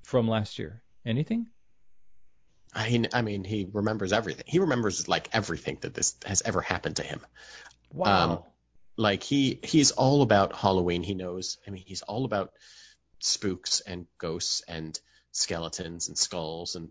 [0.02, 0.82] from last year?
[1.06, 1.46] Anything?
[2.74, 4.44] I mean, I mean, he remembers everything.
[4.46, 7.20] He remembers like everything that this has ever happened to him.
[7.92, 8.46] Wow.
[8.96, 11.02] Like he he's all about Halloween.
[11.02, 11.58] He knows.
[11.66, 12.52] I mean, he's all about
[13.18, 14.98] spooks and ghosts and
[15.32, 16.90] skeletons and skulls and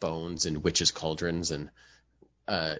[0.00, 1.70] bones and witches' cauldrons and
[2.48, 2.76] uh,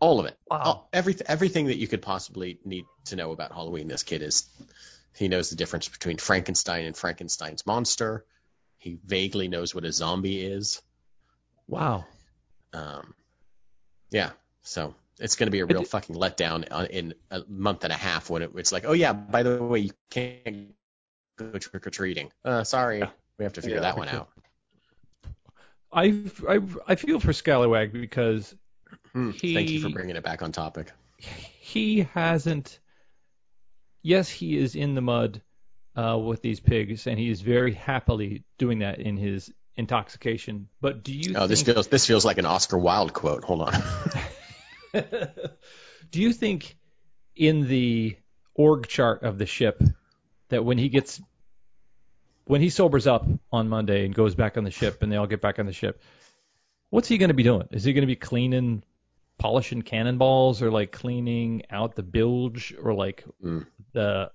[0.00, 0.36] all of it.
[0.50, 0.62] Wow.
[0.64, 3.88] All, everything everything that you could possibly need to know about Halloween.
[3.88, 4.46] This kid is.
[5.16, 8.24] He knows the difference between Frankenstein and Frankenstein's monster.
[8.78, 10.82] He vaguely knows what a zombie is.
[11.66, 12.04] wow.
[12.72, 13.14] Um,
[14.10, 14.30] yeah,
[14.62, 17.96] so it's going to be a real It- fucking letdown in a month and a
[17.96, 20.72] half when it, it's like, oh yeah, by the way, you can't
[21.36, 22.30] go trick or treating.
[22.44, 23.02] Uh, sorry,
[23.38, 23.82] we have to figure Yeah.
[23.82, 24.28] that one out.
[25.92, 28.54] I, I I feel for Scallywag because
[29.12, 30.92] Hmm, Thank you for bringing it back on topic.
[31.16, 32.78] he hasn't.
[34.06, 35.42] Yes, he is in the mud
[35.96, 40.68] uh, with these pigs, and he is very happily doing that in his intoxication.
[40.80, 43.42] But do you Oh, this feels this feels like an Oscar Wilde quote.
[43.42, 43.82] Hold on.
[46.12, 46.76] do you think
[47.34, 48.16] in the
[48.54, 49.82] org chart of the ship
[50.50, 51.20] that when he gets
[52.44, 55.26] when he sobers up on Monday and goes back on the ship and they all
[55.26, 56.00] get back on the ship,
[56.90, 57.66] what's he going to be doing?
[57.72, 58.84] Is he going to be cleaning,
[59.38, 63.66] polishing cannonballs, or like cleaning out the bilge, or like Mm.
[63.92, 64.30] the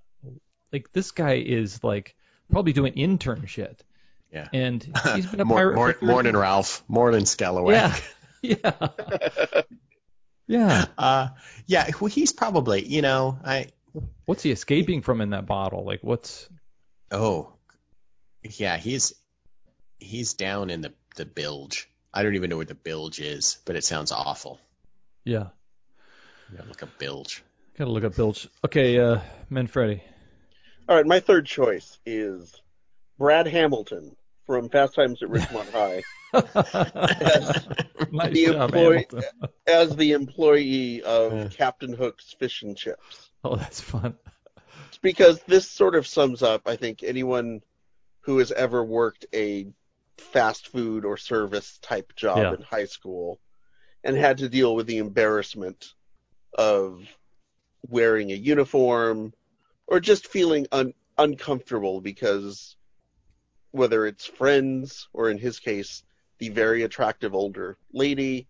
[0.72, 2.16] like this guy is like
[2.52, 3.84] probably doing intern shit.
[4.32, 4.48] Yeah.
[4.54, 4.82] And
[5.16, 6.84] he's been a More, pirate more, for 30 morning, Ralph.
[6.88, 7.74] Morning, Scalloway.
[7.74, 7.96] Yeah.
[8.44, 8.72] Yeah.
[10.48, 10.86] yeah.
[10.98, 11.28] Uh,
[11.68, 11.92] yeah.
[12.00, 13.68] Well, he's probably, you know, I.
[14.26, 15.84] What's he escaping from in that bottle?
[15.86, 16.50] Like what's
[17.12, 17.54] Oh,
[18.42, 18.78] yeah.
[18.78, 19.14] He's
[20.00, 21.88] he's down in the the bilge.
[22.14, 24.60] I don't even know where the bilge is, but it sounds awful.
[25.26, 25.48] Yeah.
[26.54, 27.44] Yeah, look a bilge.
[27.78, 28.48] Gotta look up bilge.
[28.66, 30.02] Okay, uh Manfredi.
[30.90, 32.54] All right, my third choice is
[33.18, 36.04] Brad Hamilton from Fast Times at Ridgemont High
[38.12, 39.06] nice the job, employee-
[39.68, 41.48] as the employee of Yeah.
[41.50, 43.30] Captain Hook's Fish and Chips.
[43.44, 44.16] Oh, that's fun.
[44.90, 47.62] It's because this sort of sums up, I think, anyone
[48.22, 49.68] who has ever worked a
[50.18, 52.54] fast food or service type job Yeah.
[52.54, 53.40] in high school
[54.04, 55.94] and had to deal with the embarrassment
[56.58, 57.08] of
[57.88, 59.34] wearing a uniform
[59.88, 62.76] or just feeling un- uncomfortable because
[63.72, 66.04] whether it's friends or in his case
[66.40, 68.48] the very attractive older lady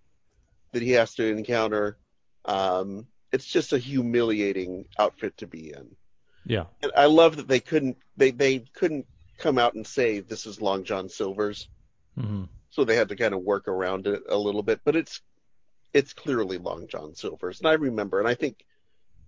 [0.74, 1.98] that he has to encounter
[2.46, 5.96] um, it's just a humiliating outfit to be in
[6.46, 6.66] Yeah.
[6.82, 9.06] and I love that they couldn't they they couldn't
[9.38, 11.68] come out and say this is Long John Silver's
[12.20, 14.80] hmm so they had to kind of work around it a little bit.
[14.86, 15.22] But it's
[15.94, 18.66] it's clearly Long John Silver's, and I remember, and I think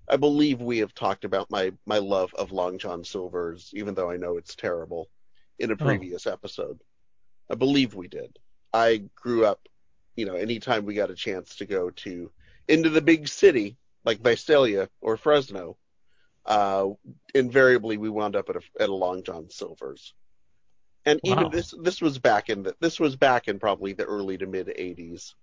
[0.10, 4.10] I believe we have talked about my my love of Long John Silver's, even though
[4.10, 5.10] I know it's terrible,
[5.60, 5.78] in a Oh.
[5.78, 6.80] previous episode.
[7.50, 8.38] I believe we did.
[8.74, 9.68] I grew up,
[10.16, 12.32] you know, anytime we got a chance to go to
[12.68, 15.78] into the big city like Visalia or Fresno,
[16.46, 16.90] uh,
[17.36, 20.14] invariably we wound up at a at a Long John Silver's.
[21.06, 24.38] And even this this was back in the this was back in probably the early
[24.38, 25.34] to mid 80s,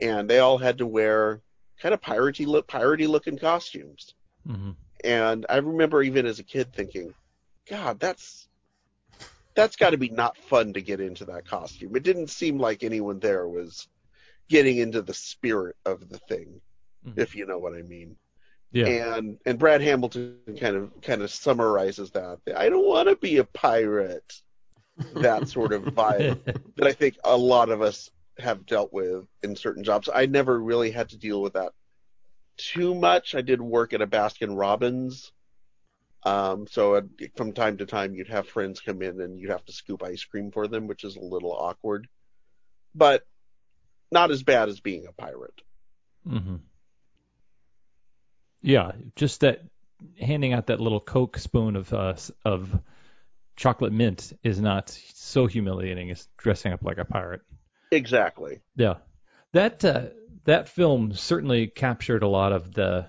[0.00, 1.42] and they all had to wear
[1.80, 4.14] kind of piratey look piratey looking costumes.
[4.46, 4.70] hmm
[5.04, 7.14] And I remember even as a kid thinking,
[7.68, 8.48] God, that's
[9.54, 11.94] that's got to be not fun to get into that costume.
[11.96, 13.88] It didn't seem like anyone there was
[14.48, 16.60] getting into the spirit of the thing,
[17.06, 17.18] Mhm.
[17.18, 18.16] if you know what I mean.
[18.72, 18.86] Yeah.
[18.86, 22.40] And and Brad Hamilton kind of kind of summarizes that.
[22.56, 24.42] I don't want to be a pirate.
[25.12, 26.40] That sort of vibe
[26.76, 28.10] that I think a lot of us
[28.40, 30.08] have dealt with in certain jobs.
[30.12, 31.72] I never really had to deal with that
[32.56, 33.34] too much.
[33.34, 35.32] I did work at a Baskin Robbins.
[36.22, 37.00] Um, so
[37.36, 40.24] from time to time you'd have friends come in and you'd have to scoop ice
[40.24, 42.08] cream for them, which is a little awkward,
[42.94, 43.26] but
[44.12, 45.62] not as bad as being a pirate.
[46.28, 46.56] Mm-hmm.
[48.62, 49.62] Yeah, just that
[50.20, 52.78] handing out that little Coke spoon of uh, of
[53.56, 57.42] chocolate mint is not so humiliating as dressing up like a pirate.
[57.90, 58.60] Exactly.
[58.76, 58.96] Yeah,
[59.52, 60.06] that uh,
[60.44, 63.06] that film certainly captured a lot of the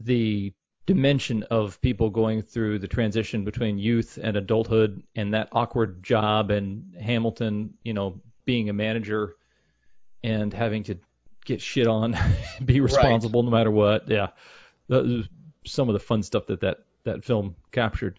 [0.00, 0.52] the
[0.86, 6.50] dimension of people going through the transition between youth and adulthood and that awkward job
[6.50, 9.34] and Hamilton, you know, being a manager
[10.24, 10.98] and having to
[11.44, 12.16] get shit on,
[12.64, 14.08] be responsible no matter what.
[14.08, 14.28] Yeah,
[15.66, 18.18] some of the fun stuff that that that film captured.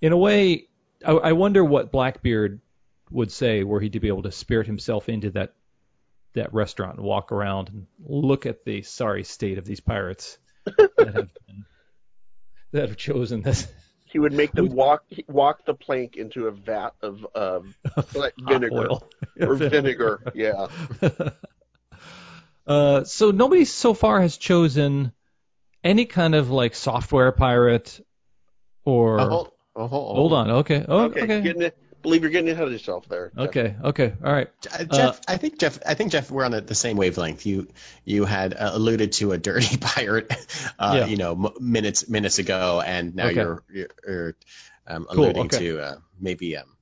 [0.00, 0.66] In a way,
[1.06, 2.60] I, I wonder what Blackbeard
[3.12, 5.54] would say were he to be able to spirit himself into that
[6.34, 10.90] that restaurant and walk around and look at the sorry state of these pirates that
[10.98, 11.14] have
[11.46, 11.64] been,
[12.72, 13.66] that have chosen this
[14.06, 17.74] He would make them walk walk the plank into a vat of um,
[18.38, 19.10] vinegar oil.
[19.40, 20.20] or vinegar.
[20.34, 20.68] Yeah.
[22.66, 25.12] uh, so nobody so far has chosen
[25.84, 28.04] any kind of like software pirate
[28.84, 30.50] or hold, oh, hold, on.
[30.50, 30.84] Okay.
[30.86, 31.22] Oh, okay.
[31.22, 31.40] okay.
[31.40, 31.70] Getting
[32.02, 33.30] believe you're getting ahead of yourself there.
[33.36, 33.48] Jeff.
[33.48, 33.74] Okay.
[33.84, 34.12] Okay.
[34.24, 34.48] All right.
[34.72, 37.46] Uh, Jeff, I think Jeff, I think Jeff, we're on the, the same wavelength.
[37.46, 37.68] You,
[38.04, 40.32] you had uh, alluded to a dirty pirate,
[40.78, 41.06] uh, Yeah.
[41.06, 43.34] you know, m- minutes minutes ago, and now Okay.
[43.36, 44.36] you're you're, you're
[44.86, 45.58] um, Cool, alluding okay.
[45.58, 46.76] to uh, maybe um,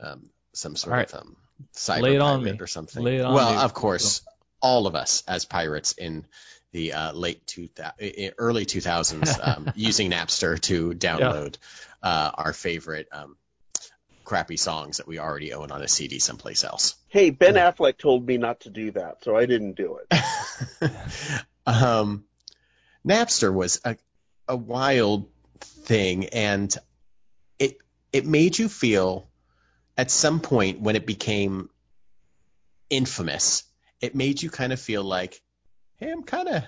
[0.00, 1.12] um, some sort All right.
[1.12, 1.36] of um,
[1.74, 2.64] cyber Lay it on pirate me.
[2.64, 3.02] or something.
[3.02, 3.60] Lay it on well, me.
[3.62, 4.22] of course,
[4.62, 6.26] all of us as pirates in
[6.72, 11.56] the uh, late two thou- i- early 2000s um, using Napster to download
[12.02, 13.36] uh, our favorite um,
[14.30, 16.94] crappy songs that we already own on a CD someplace else.
[17.08, 20.92] Hey, Ben Affleck told me not to do that, so I didn't do it.
[21.66, 22.22] um,
[23.04, 23.96] Napster was a,
[24.46, 26.72] a wild thing, and
[27.58, 27.78] it
[28.12, 29.28] it made you feel
[29.98, 31.68] at some point when it became
[32.88, 33.64] infamous,
[34.00, 35.42] it made you kind of feel like,
[35.96, 36.62] hey, I'm kind of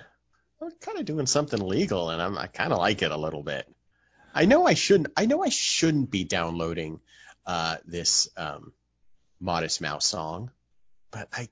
[0.61, 3.41] I'm kind of doing something legal, and I'm I kind of like it a little
[3.41, 3.73] bit.
[4.35, 5.13] I know I shouldn't.
[5.15, 6.99] I know I shouldn't be downloading
[7.45, 8.73] uh, this um,
[9.39, 10.51] Modest Mouse song,
[11.11, 11.49] but I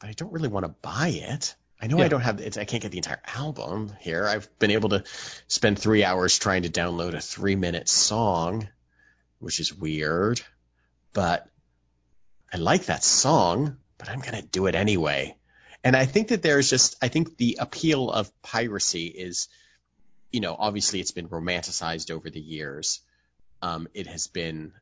[0.00, 1.54] but I don't really want to buy it.
[1.80, 2.04] I know Yeah.
[2.04, 4.26] I don't have it's, I can't get the entire album here.
[4.26, 5.04] I've been able to
[5.48, 8.68] spend three hours trying to download a three minute song,
[9.38, 10.40] which is weird,
[11.12, 11.48] but
[12.52, 15.36] I like that song, but I'm gonna do it anyway.
[15.82, 19.48] And I think that there's just I think the appeal of piracy is,
[20.32, 23.00] you know, obviously it's been romanticized over the years.
[23.64, 24.72] Um, it has been,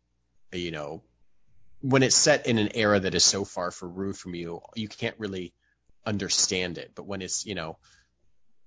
[0.52, 1.02] you know,
[1.82, 4.88] when it's set in an era that is so far for removed from you, you
[4.88, 5.52] can't really
[6.04, 6.90] understand it.
[6.96, 7.78] But when it's, you know,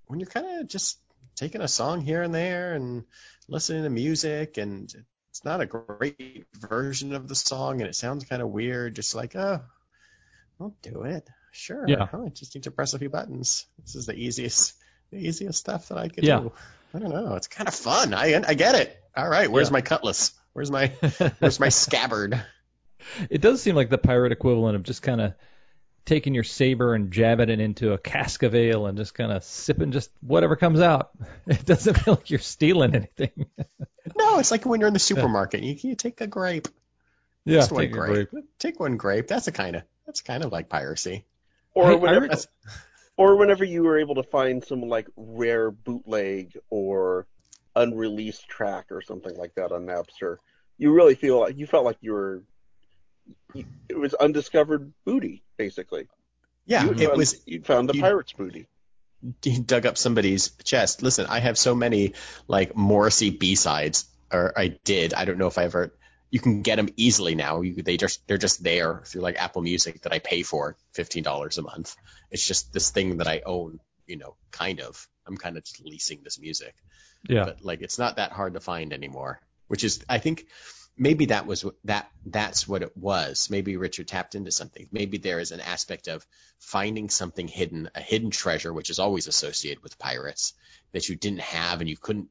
[0.06, 0.98] when you're kind of just
[1.36, 3.04] taking a song here and there and
[3.50, 4.90] listening to music and
[5.32, 9.16] it's not a great version of the song and it sounds kind of weird, just
[9.16, 9.60] like, oh,
[10.62, 11.28] I'll do it.
[11.52, 11.84] Sure.
[11.90, 12.08] Yeah.
[12.14, 13.66] I just need to press a few buttons.
[13.82, 14.76] This is the easiest,
[15.12, 16.28] the easiest stuff that I could do.
[16.28, 16.40] Yeah.
[16.40, 16.54] do.
[16.96, 17.36] I don't know.
[17.36, 18.14] It's kind of fun.
[18.14, 18.98] I I get it.
[19.16, 19.52] All right.
[19.52, 19.74] Where's Yeah.
[19.74, 20.32] my cutlass?
[20.54, 20.88] Where's my
[21.40, 22.42] where's my scabbard?
[23.30, 25.34] It does seem like the pirate equivalent of just kind of
[26.06, 29.44] taking your saber and jabbing it into a cask of ale and just kind of
[29.44, 31.10] sipping just whatever comes out.
[31.48, 33.46] It doesn't feel like you're stealing anything.
[34.18, 35.62] No, it's like when you're in the supermarket.
[35.64, 36.68] You, you take a grape.
[37.44, 38.30] yeah, Just take a grape.
[38.30, 38.46] grape.
[38.60, 39.28] Take one grape.
[39.28, 41.26] That's a kind of that's kind of like piracy.
[41.74, 42.36] Or Hey, I whenever, re-
[43.18, 47.28] or whenever you were able to find some like rare bootleg or
[47.76, 50.38] unreleased track or something like that on Napster,
[50.78, 52.44] you really feel like you felt like you were
[53.90, 56.08] it was undiscovered booty, basically.
[56.66, 57.42] Yeah, you it found, was.
[57.46, 58.68] you found the you- pirate's booty.
[59.44, 61.02] You dug up somebody's chest.
[61.02, 62.14] Listen, I have so many
[62.48, 65.16] like Morrissey B sides, or I did.
[65.16, 65.94] I don't know if I ever.
[66.32, 67.62] You can get them easily now.
[67.62, 71.24] You, they just they're just there through like Apple Music that I pay for fifteen
[71.24, 71.96] dollars a month.
[72.32, 73.80] It's just this thing that I own.
[74.08, 75.08] You know, kind of.
[75.28, 76.76] I'm kind of just leasing this music.
[77.28, 77.46] Yeah.
[77.46, 80.46] but like it's not that hard to find anymore which is i think
[80.96, 85.18] maybe that was what- that that's what it was maybe richard tapped into something maybe
[85.18, 86.24] there is an aspect of
[86.60, 90.54] finding something hidden a hidden treasure which is always associated with pirates
[90.92, 92.28] that you didn't have and you couldn't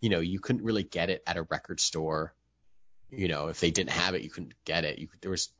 [0.00, 2.32] you know you couldn't really get it at a record store
[3.10, 4.98] you know if they didn't have it you couldn't get it.
[4.98, 5.50] You could, there was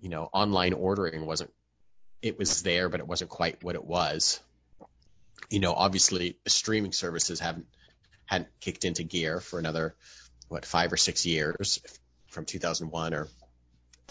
[0.00, 1.52] you know online ordering wasn't
[2.22, 4.40] it was there but it wasn't quite what it was.
[5.50, 7.66] You know obviously streaming services haven't
[8.26, 9.94] hadn't kicked into gear for another
[10.48, 11.80] what five or six years
[12.28, 13.28] from 2001 or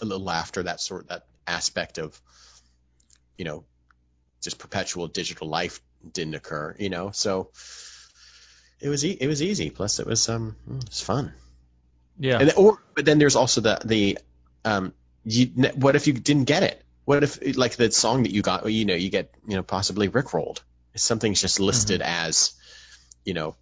[0.00, 2.20] a little after that sort that aspect of
[3.36, 3.64] you know
[4.42, 5.80] just perpetual digital life
[6.12, 7.10] didn't occur you know?
[7.10, 7.50] So
[8.80, 9.68] it was e- it was easy.
[9.68, 11.34] Plus it was um it was fun
[12.20, 12.38] Yeah.
[12.38, 14.18] and or but then there's also the the
[14.64, 14.92] um
[15.24, 16.82] you what if you didn't get it?
[17.06, 20.08] What if like the song that you got you know you get you know possibly
[20.08, 20.60] rickrolled.
[20.94, 22.52] Something's just listed as
[23.24, 23.56] you know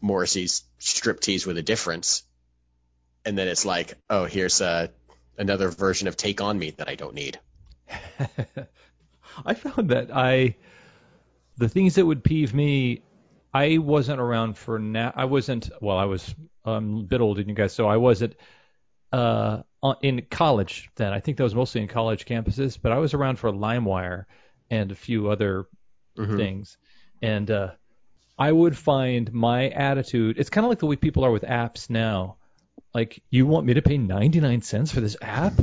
[0.00, 2.22] Morrissey's striptease with a difference
[3.24, 4.88] and then it's like oh here's uh
[5.36, 7.38] another version of take on me that I don't need.
[9.44, 10.56] I found that I
[11.56, 13.02] the things that would peeve me,
[13.54, 15.12] I wasn't around for now.
[15.14, 15.96] I wasn't well.
[15.96, 16.34] I was
[16.64, 18.34] um, a bit older than you guys, so I wasn't
[19.12, 19.62] uh,
[20.02, 21.12] in college then.
[21.12, 24.24] I think that was mostly in college campuses, but I was around for LimeWire
[24.70, 25.66] and a few other
[26.18, 26.36] Mhm.
[26.36, 26.78] things,
[27.22, 27.70] and uh,
[28.38, 30.38] I would find my attitude.
[30.38, 32.36] It's kind of like the way people are with apps now.
[32.92, 35.54] Like, you want me to pay 99 cents for this app?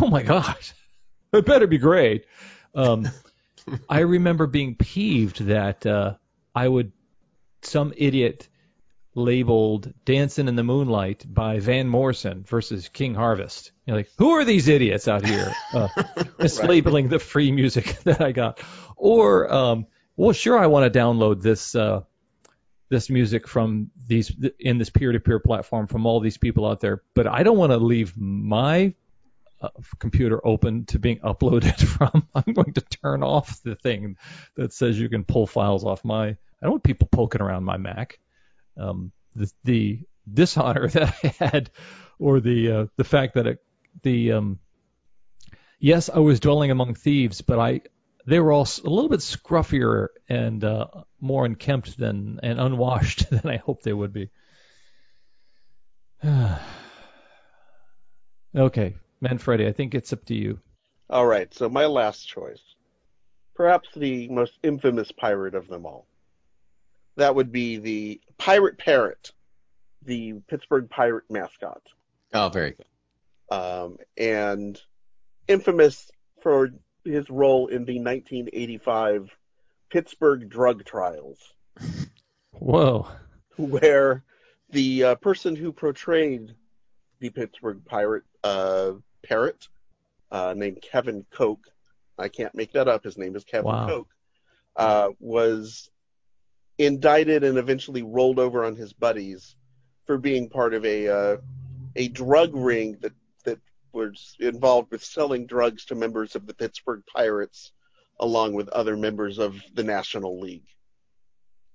[0.00, 0.74] Oh my gosh,
[1.32, 2.26] it better be great.
[2.74, 3.08] Um,
[3.88, 6.14] I remember being peeved that uh,
[6.54, 6.92] I would
[7.62, 8.48] some idiot
[9.14, 13.72] labeled "Dancing in the Moonlight" by Van Morrison versus King Harvest.
[13.86, 15.88] You're like, who are these idiots out here uh,
[16.38, 18.60] mislabeling the free music that I got?
[18.96, 19.86] Or, um,
[20.16, 22.02] well, sure, I want to download this uh,
[22.92, 27.26] this music from these in this peer-to-peer platform from all these people out there, but
[27.26, 28.94] I don't want to leave my
[29.62, 32.28] uh, computer open to being uploaded from.
[32.34, 34.16] I'm going to turn off the thing
[34.56, 36.36] that says you can pull files off my.
[36.62, 38.20] I don't want people poking around my Mac.
[38.76, 40.00] Um, the, the
[40.32, 41.70] dishonor that I had,
[42.18, 43.58] or the uh, the fact that it,
[44.02, 44.60] the um,
[45.80, 47.80] yes, I was dwelling among thieves, but I
[48.26, 50.86] they were all a little bit scruffier and uh,
[51.20, 54.30] more unkempt than and unwashed than I hoped they would be.
[58.56, 60.60] okay, Manfredi, I think it's up to you.
[61.10, 62.62] All right, so my last choice,
[63.56, 66.06] perhaps the most infamous pirate of them all.
[67.16, 69.32] That would be the Pirate Parrot,
[70.02, 71.82] the Pittsburgh Pirate mascot,
[72.32, 72.86] oh very good
[73.52, 74.80] um, and
[75.46, 76.10] infamous
[76.42, 76.70] for
[77.04, 79.28] his role in the 1985
[79.90, 81.38] Pittsburgh drug trials,
[82.52, 83.08] Whoa.
[83.58, 84.24] where
[84.70, 86.54] the uh, person who portrayed
[87.20, 88.92] the Pittsburgh Pirate uh,
[89.22, 89.68] parrot,
[90.30, 91.60] uh, named Kevin Koch,
[92.18, 93.04] I can't make that up.
[93.04, 93.86] His name is Kevin Wow.
[93.86, 94.08] Koch,
[94.76, 95.90] uh, was
[96.78, 99.56] indicted and eventually rolled over on his buddies
[100.06, 101.36] for being part of a uh,
[101.96, 103.12] a drug ring that
[103.44, 103.58] that
[103.92, 107.72] was involved with selling drugs to members of the Pittsburgh Pirates,
[108.20, 110.66] along with other members of the National League.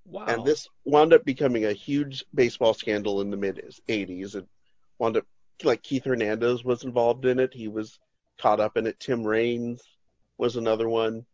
[0.05, 0.25] Wow.
[0.25, 4.35] And this wound up becoming a huge baseball scandal in the mid 80s.
[4.35, 4.47] It
[4.99, 5.25] wound up,
[5.63, 7.53] like Keith Hernandez was involved in it.
[7.53, 7.99] He was
[8.39, 8.99] caught up in it.
[8.99, 9.81] Tim Raines
[10.37, 11.25] was another one.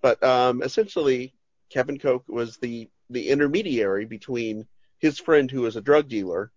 [0.00, 1.34] But um, essentially,
[1.70, 4.66] Kevin Koch was the, the intermediary between
[4.98, 6.50] his friend who was a drug dealer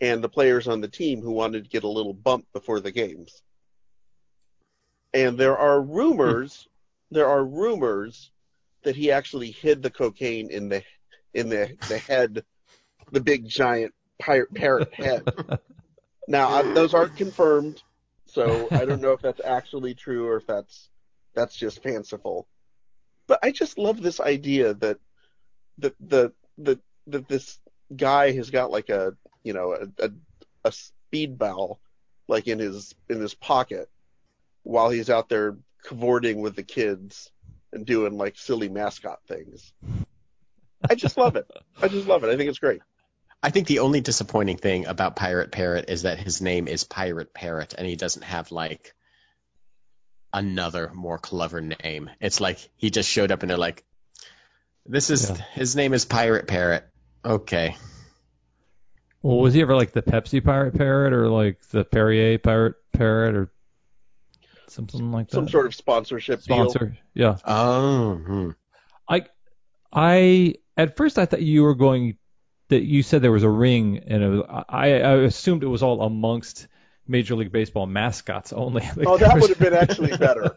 [0.00, 2.90] and the players on the team who wanted to get a little bump before the
[2.90, 3.42] games.
[5.14, 6.66] And there are rumors,
[7.08, 7.16] hmm.
[7.16, 8.30] there are rumors
[8.82, 10.82] that he actually hid the cocaine in the
[11.34, 12.44] in the the head,
[13.10, 15.22] the big giant pirate parrot head.
[16.28, 17.82] now I, those aren't confirmed,
[18.26, 20.88] so I don't know if that's actually true or if that's
[21.34, 22.46] that's just fanciful.
[23.26, 24.98] But I just love this idea that
[26.00, 27.58] the the that this
[27.94, 30.10] guy has got like a you know a, a
[30.64, 31.80] a speed ball
[32.28, 33.90] like in his in his pocket
[34.62, 37.30] while he's out there cavorting with the kids
[37.72, 39.72] and doing like silly mascot things.
[40.88, 41.46] I just love it.
[41.80, 42.30] I just love it.
[42.30, 42.80] I think it's great.
[43.42, 47.34] I think the only disappointing thing about Pirate Parrot is that his name is Pirate
[47.34, 48.94] Parrot, and he doesn't have like
[50.32, 52.10] another more clever name.
[52.20, 53.84] It's like he just showed up and they're like,
[54.86, 55.36] "This is Yeah.
[55.52, 56.84] his name is Pirate Parrot."
[57.24, 57.76] Okay,
[59.22, 63.36] Well, was he ever like the Pepsi pirate parrot or like the Perrier pirate parrot
[63.36, 63.52] or
[64.66, 65.36] something like that?
[65.36, 66.56] Some sort of sponsorship deal.
[66.68, 66.98] sponsor.
[67.14, 67.36] Yeah.
[67.44, 68.50] oh, hmm.
[69.08, 69.26] I
[69.92, 72.16] I at first I thought you were going
[72.68, 75.84] that you said there was a ring and it was, I I assumed it was
[75.84, 76.66] all amongst
[77.06, 78.82] Major League Baseball mascots only.
[78.96, 80.56] Like, Oh, that was- would have been actually better.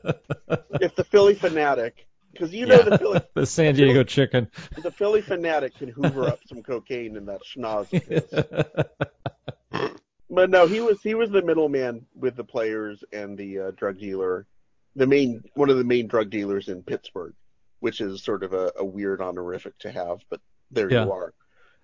[0.82, 1.92] If the Phillie Phanatic,
[2.36, 2.90] because you know Yeah.
[2.90, 4.50] the Philly, the San Diego chicken.
[4.84, 9.90] the Phillie Phanatic can hoover up some cocaine in that schnoz of his.
[10.30, 14.00] But no, he was he was the middleman with the players and the uh, drug
[14.00, 14.48] dealer,
[14.96, 17.34] the main one of the main drug dealers in Pittsburgh,
[17.80, 21.06] which is sort of a, a weird honorific to have, but there Yeah.
[21.06, 21.34] you are.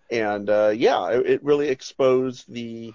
[0.10, 2.94] And uh, yeah, it, it really exposed the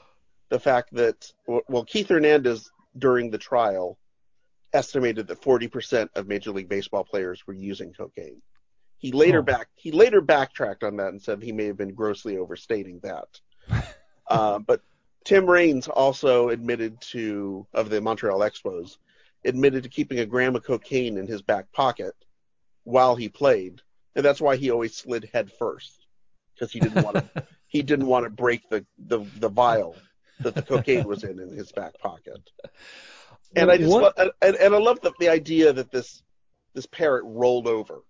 [0.48, 3.96] the fact that well, Keith Hernandez during the trial
[4.76, 8.40] estimated that 40% of Major League Baseball players were using cocaine.
[8.98, 9.42] He later Oh.
[9.42, 13.28] back he later backtracked on that and said he may have been grossly overstating that.
[14.28, 14.80] uh, but
[15.24, 18.96] Tim Raines also admitted to of the Montreal Expos
[19.44, 22.14] admitted to keeping a gram of cocaine in his back pocket
[22.84, 23.82] while he played,
[24.14, 26.06] and that's why he always slid head first
[26.54, 29.96] because he didn't want to he didn't want to break the, the the vial
[30.40, 32.40] that the cocaine was in in his back pocket.
[33.54, 36.22] And I just What- and, and I love the, the idea that this
[36.74, 38.02] this parrot rolled over.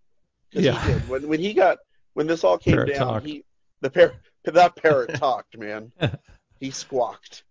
[0.53, 0.80] Yeah.
[0.84, 1.09] he did.
[1.09, 1.78] When when he got
[2.14, 3.26] when this all came Parrot down, talked.
[3.26, 3.45] he
[3.80, 5.93] the parrot that parrot talked, man.
[6.59, 7.43] He squawked.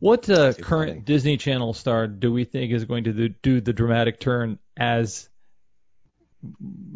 [0.00, 1.00] What uh, current funny.
[1.00, 5.28] Disney Channel star do we think is going to do, do the dramatic turn as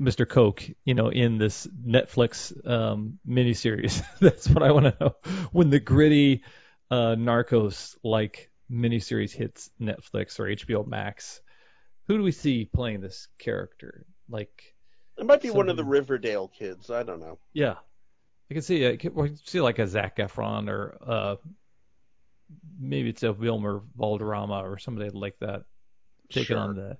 [0.00, 0.28] Mr.
[0.28, 4.04] Coke, you know, in this Netflix um, miniseries?
[4.20, 5.16] That's what I want to know.
[5.50, 6.44] When the gritty
[6.90, 11.40] uh, Narcos like miniseries hits Netflix or HBO Max,
[12.06, 14.06] who do we see playing this character?
[14.28, 14.74] Like,
[15.18, 16.90] It might be one of the Riverdale kids.
[16.90, 17.38] I don't know.
[17.52, 17.74] yeah,
[18.50, 21.36] I can see I can, I can see like a Zac Efron or uh,
[22.78, 25.64] maybe it's a Wilmer Valderrama or somebody like that
[26.30, 26.58] taking Sure.
[26.58, 26.96] on the.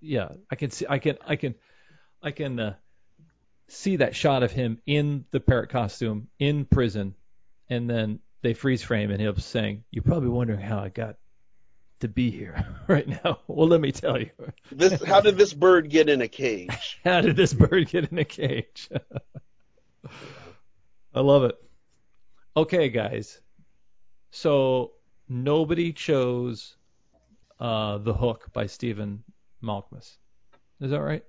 [0.00, 0.86] Yeah, I can see.
[0.88, 1.16] I can.
[1.26, 1.54] I can.
[2.22, 2.74] I can uh,
[3.68, 7.14] see that shot of him in the parrot costume in prison,
[7.68, 11.16] and then they freeze frame and him saying, "You're probably wondering how I got
[11.98, 14.30] to be here right now." Well, let me tell you.
[14.70, 17.00] This how did this bird get in a cage?
[17.04, 18.88] How did this bird get in a cage?
[21.12, 21.56] I love it.
[22.56, 23.40] Okay, guys.
[24.30, 24.92] So
[25.28, 26.76] nobody chose
[27.58, 29.24] uh, The Hook by Stephen
[29.62, 30.18] Malkmus.
[30.80, 31.24] Is that right?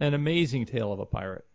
[0.00, 1.46] An amazing tale of a pirate.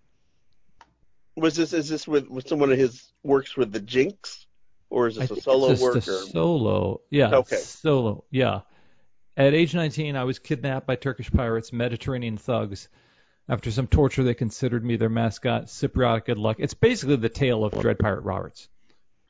[1.35, 4.46] Was this is this with, with someone of his works with the Jicks,
[4.89, 6.27] or is I this a think solo it's just work?
[6.27, 7.01] a solo.
[7.09, 7.35] Yeah.
[7.35, 7.57] Okay.
[7.57, 8.23] Solo.
[8.31, 8.61] Yeah.
[9.35, 12.89] At age 19, I was kidnapped by Turkish pirates, Mediterranean thugs.
[13.49, 16.57] After some torture, they considered me their mascot, Cypriot Good Luck.
[16.59, 18.67] It's basically the tale of Dread Pirate Roberts.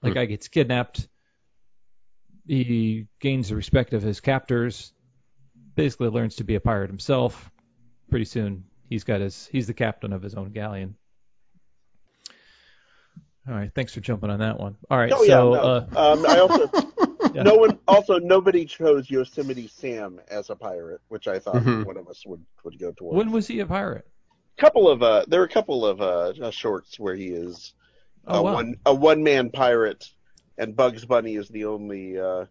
[0.02, 0.20] Like, hmm.
[0.20, 1.08] guy gets kidnapped.
[2.48, 4.94] He gains the respect of his captors.
[5.76, 7.52] Basically, learns to be a pirate himself.
[8.10, 9.48] Pretty soon, he's got his.
[9.52, 10.96] He's the captain of his own galleon.
[13.48, 14.76] All right, thanks for jumping on that one.
[14.90, 15.54] All right, oh so yeah, no.
[15.54, 16.70] uh, um, I also
[17.34, 17.44] Yeah.
[17.44, 21.86] no one also nobody chose Yosemite Sam as a pirate, which I thought Mhm.
[21.86, 23.16] one of us would would go towards.
[23.18, 24.06] when was he a pirate?
[24.58, 27.74] couple of uh, there are a couple of uh, uh, shorts where he is
[28.28, 28.54] Oh a wow.
[28.56, 30.06] one a one man pirate,
[30.58, 32.46] and Bugs Bunny is the only uh,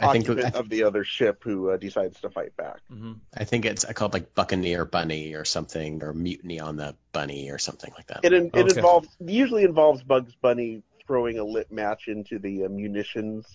[0.00, 2.78] I think occupant of the other ship who uh, decides to fight back.
[2.88, 7.50] hmm I think it's called like Buccaneer Bunny or something, or Mutiny on the Bunny
[7.50, 8.20] or something like that.
[8.24, 8.76] It in, it Okay.
[8.76, 13.46] involves usually involves Bugs Bunny throwing a lit match into the uh, munitions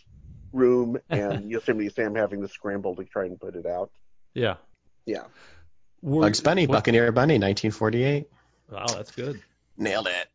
[0.52, 3.91] room, and Yosemite Sam having to scramble to try and put it out.
[4.34, 4.56] Yeah.
[5.06, 5.24] Yeah.
[6.02, 8.28] Were- Bugs Bunny, what- Buccaneer Bunny, 1948.
[8.72, 9.41] Wow, that's good.
[9.78, 10.28] Nailed it.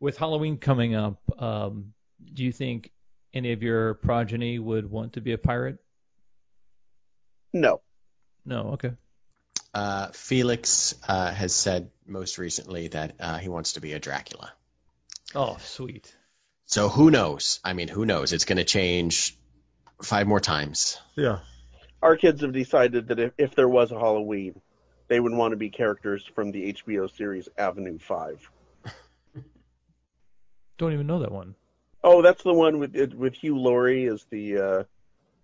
[0.00, 1.92] With Halloween coming up, um,
[2.32, 2.90] do you think
[3.34, 5.78] any of your progeny would want to be a pirate?
[7.52, 7.80] No,
[8.44, 8.70] No.
[8.72, 8.92] Okay.
[9.74, 14.52] Uh, Felix uh, has said most recently that uh, he wants to be a Dracula.
[15.34, 16.14] Oh, sweet.
[16.66, 17.58] So who knows?
[17.64, 18.32] I mean, who knows?
[18.32, 19.36] It's going to change
[20.02, 20.98] five more times.
[21.16, 21.38] Yeah.
[22.02, 24.60] our kids have decided that if, if there was a Halloween,
[25.08, 28.50] they would want to be characters from the HBO series Avenue Five.
[30.78, 31.54] Don't even know that one.
[32.04, 34.84] Oh, that's the one with with Hugh Laurie as the uh,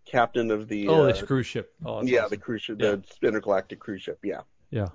[0.04, 1.72] captain of the oh, uh, this cruise ship.
[1.84, 2.30] Oh, yeah awesome.
[2.30, 2.96] the cruise ship, Yeah.
[3.20, 4.18] the intergalactic cruise ship.
[4.22, 4.40] Yeah,
[4.70, 4.88] Yeah.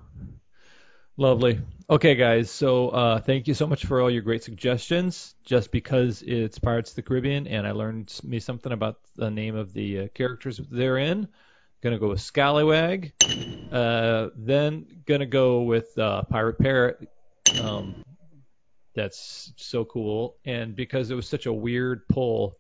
[1.16, 1.61] Lovely.
[1.89, 2.49] Okay, guys.
[2.49, 5.36] So uh, thank you so much for all your great suggestions.
[5.45, 9.55] Just because it's Pirates of the Caribbean and I learned me something about the name
[9.55, 11.28] of the uh, characters therein,
[11.82, 13.14] gonna go with Scallywag.
[13.72, 17.07] Uh, then gonna go with uh, Pirate Parrot.
[17.61, 18.03] Um,
[18.94, 20.38] that's so cool.
[20.46, 22.58] And because it was such a weird pull,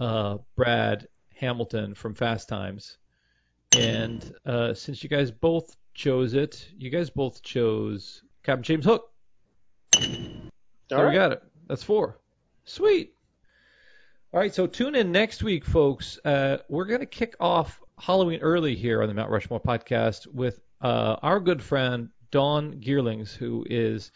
[0.00, 2.98] uh, Brad Hamilton from Fast Times.
[3.76, 9.10] And uh, since you guys both chose it, you guys both chose Captain James Hook.
[9.96, 10.02] All
[10.98, 11.14] we right.
[11.14, 11.42] got it.
[11.66, 12.18] That's four.
[12.64, 13.12] Sweet.
[14.32, 16.18] All right, so tune in next week, folks.
[16.24, 20.60] Uh, we're going to kick off Halloween early here on the Mount Rushmore podcast with
[20.82, 24.10] uh, our good friend Dawn Gearlings, who is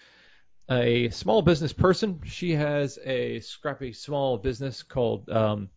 [0.71, 2.21] a small business person.
[2.25, 5.69] She has a scrappy small business called um,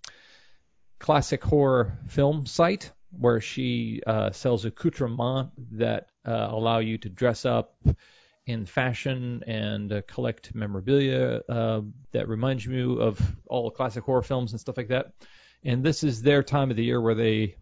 [0.99, 7.45] Classic Horror Film Site, where she uh, sells accoutrements that uh, allow you to dress
[7.45, 7.75] up
[8.45, 11.81] in fashion and uh, collect memorabilia uh,
[12.11, 15.13] that reminds you of all classic horror films and stuff like that.
[15.63, 17.55] And this is their time of the year where they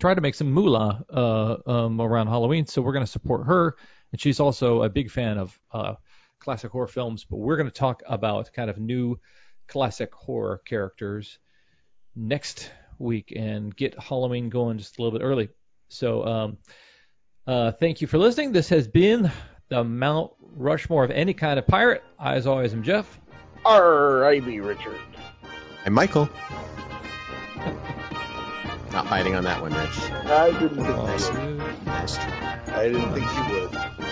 [0.00, 2.66] try to make some moolah uh, um, around Halloween.
[2.66, 3.76] So we're going to support her,
[4.12, 5.94] and she's also a big fan of uh,
[6.40, 7.24] classic horror films.
[7.28, 9.18] But we're going to talk about kind of new
[9.66, 11.38] classic horror characters
[12.16, 15.48] next week and get Halloween going just a little bit early.
[15.88, 16.58] So um,
[17.46, 18.52] uh, thank you for listening.
[18.52, 19.30] This has been
[19.68, 22.02] the Mount Rushmore of any kind of pirate.
[22.18, 23.20] I, as always, am Jeff.
[23.64, 24.24] R.
[24.24, 24.40] I.
[24.40, 24.60] B.
[24.60, 24.98] Richard.
[25.84, 26.28] And Michael.
[28.92, 30.10] Not biting on that one, Rich.
[30.30, 31.58] I didn't think you Lawsuit.
[31.58, 31.62] would.
[32.74, 34.07] I didn't think you would.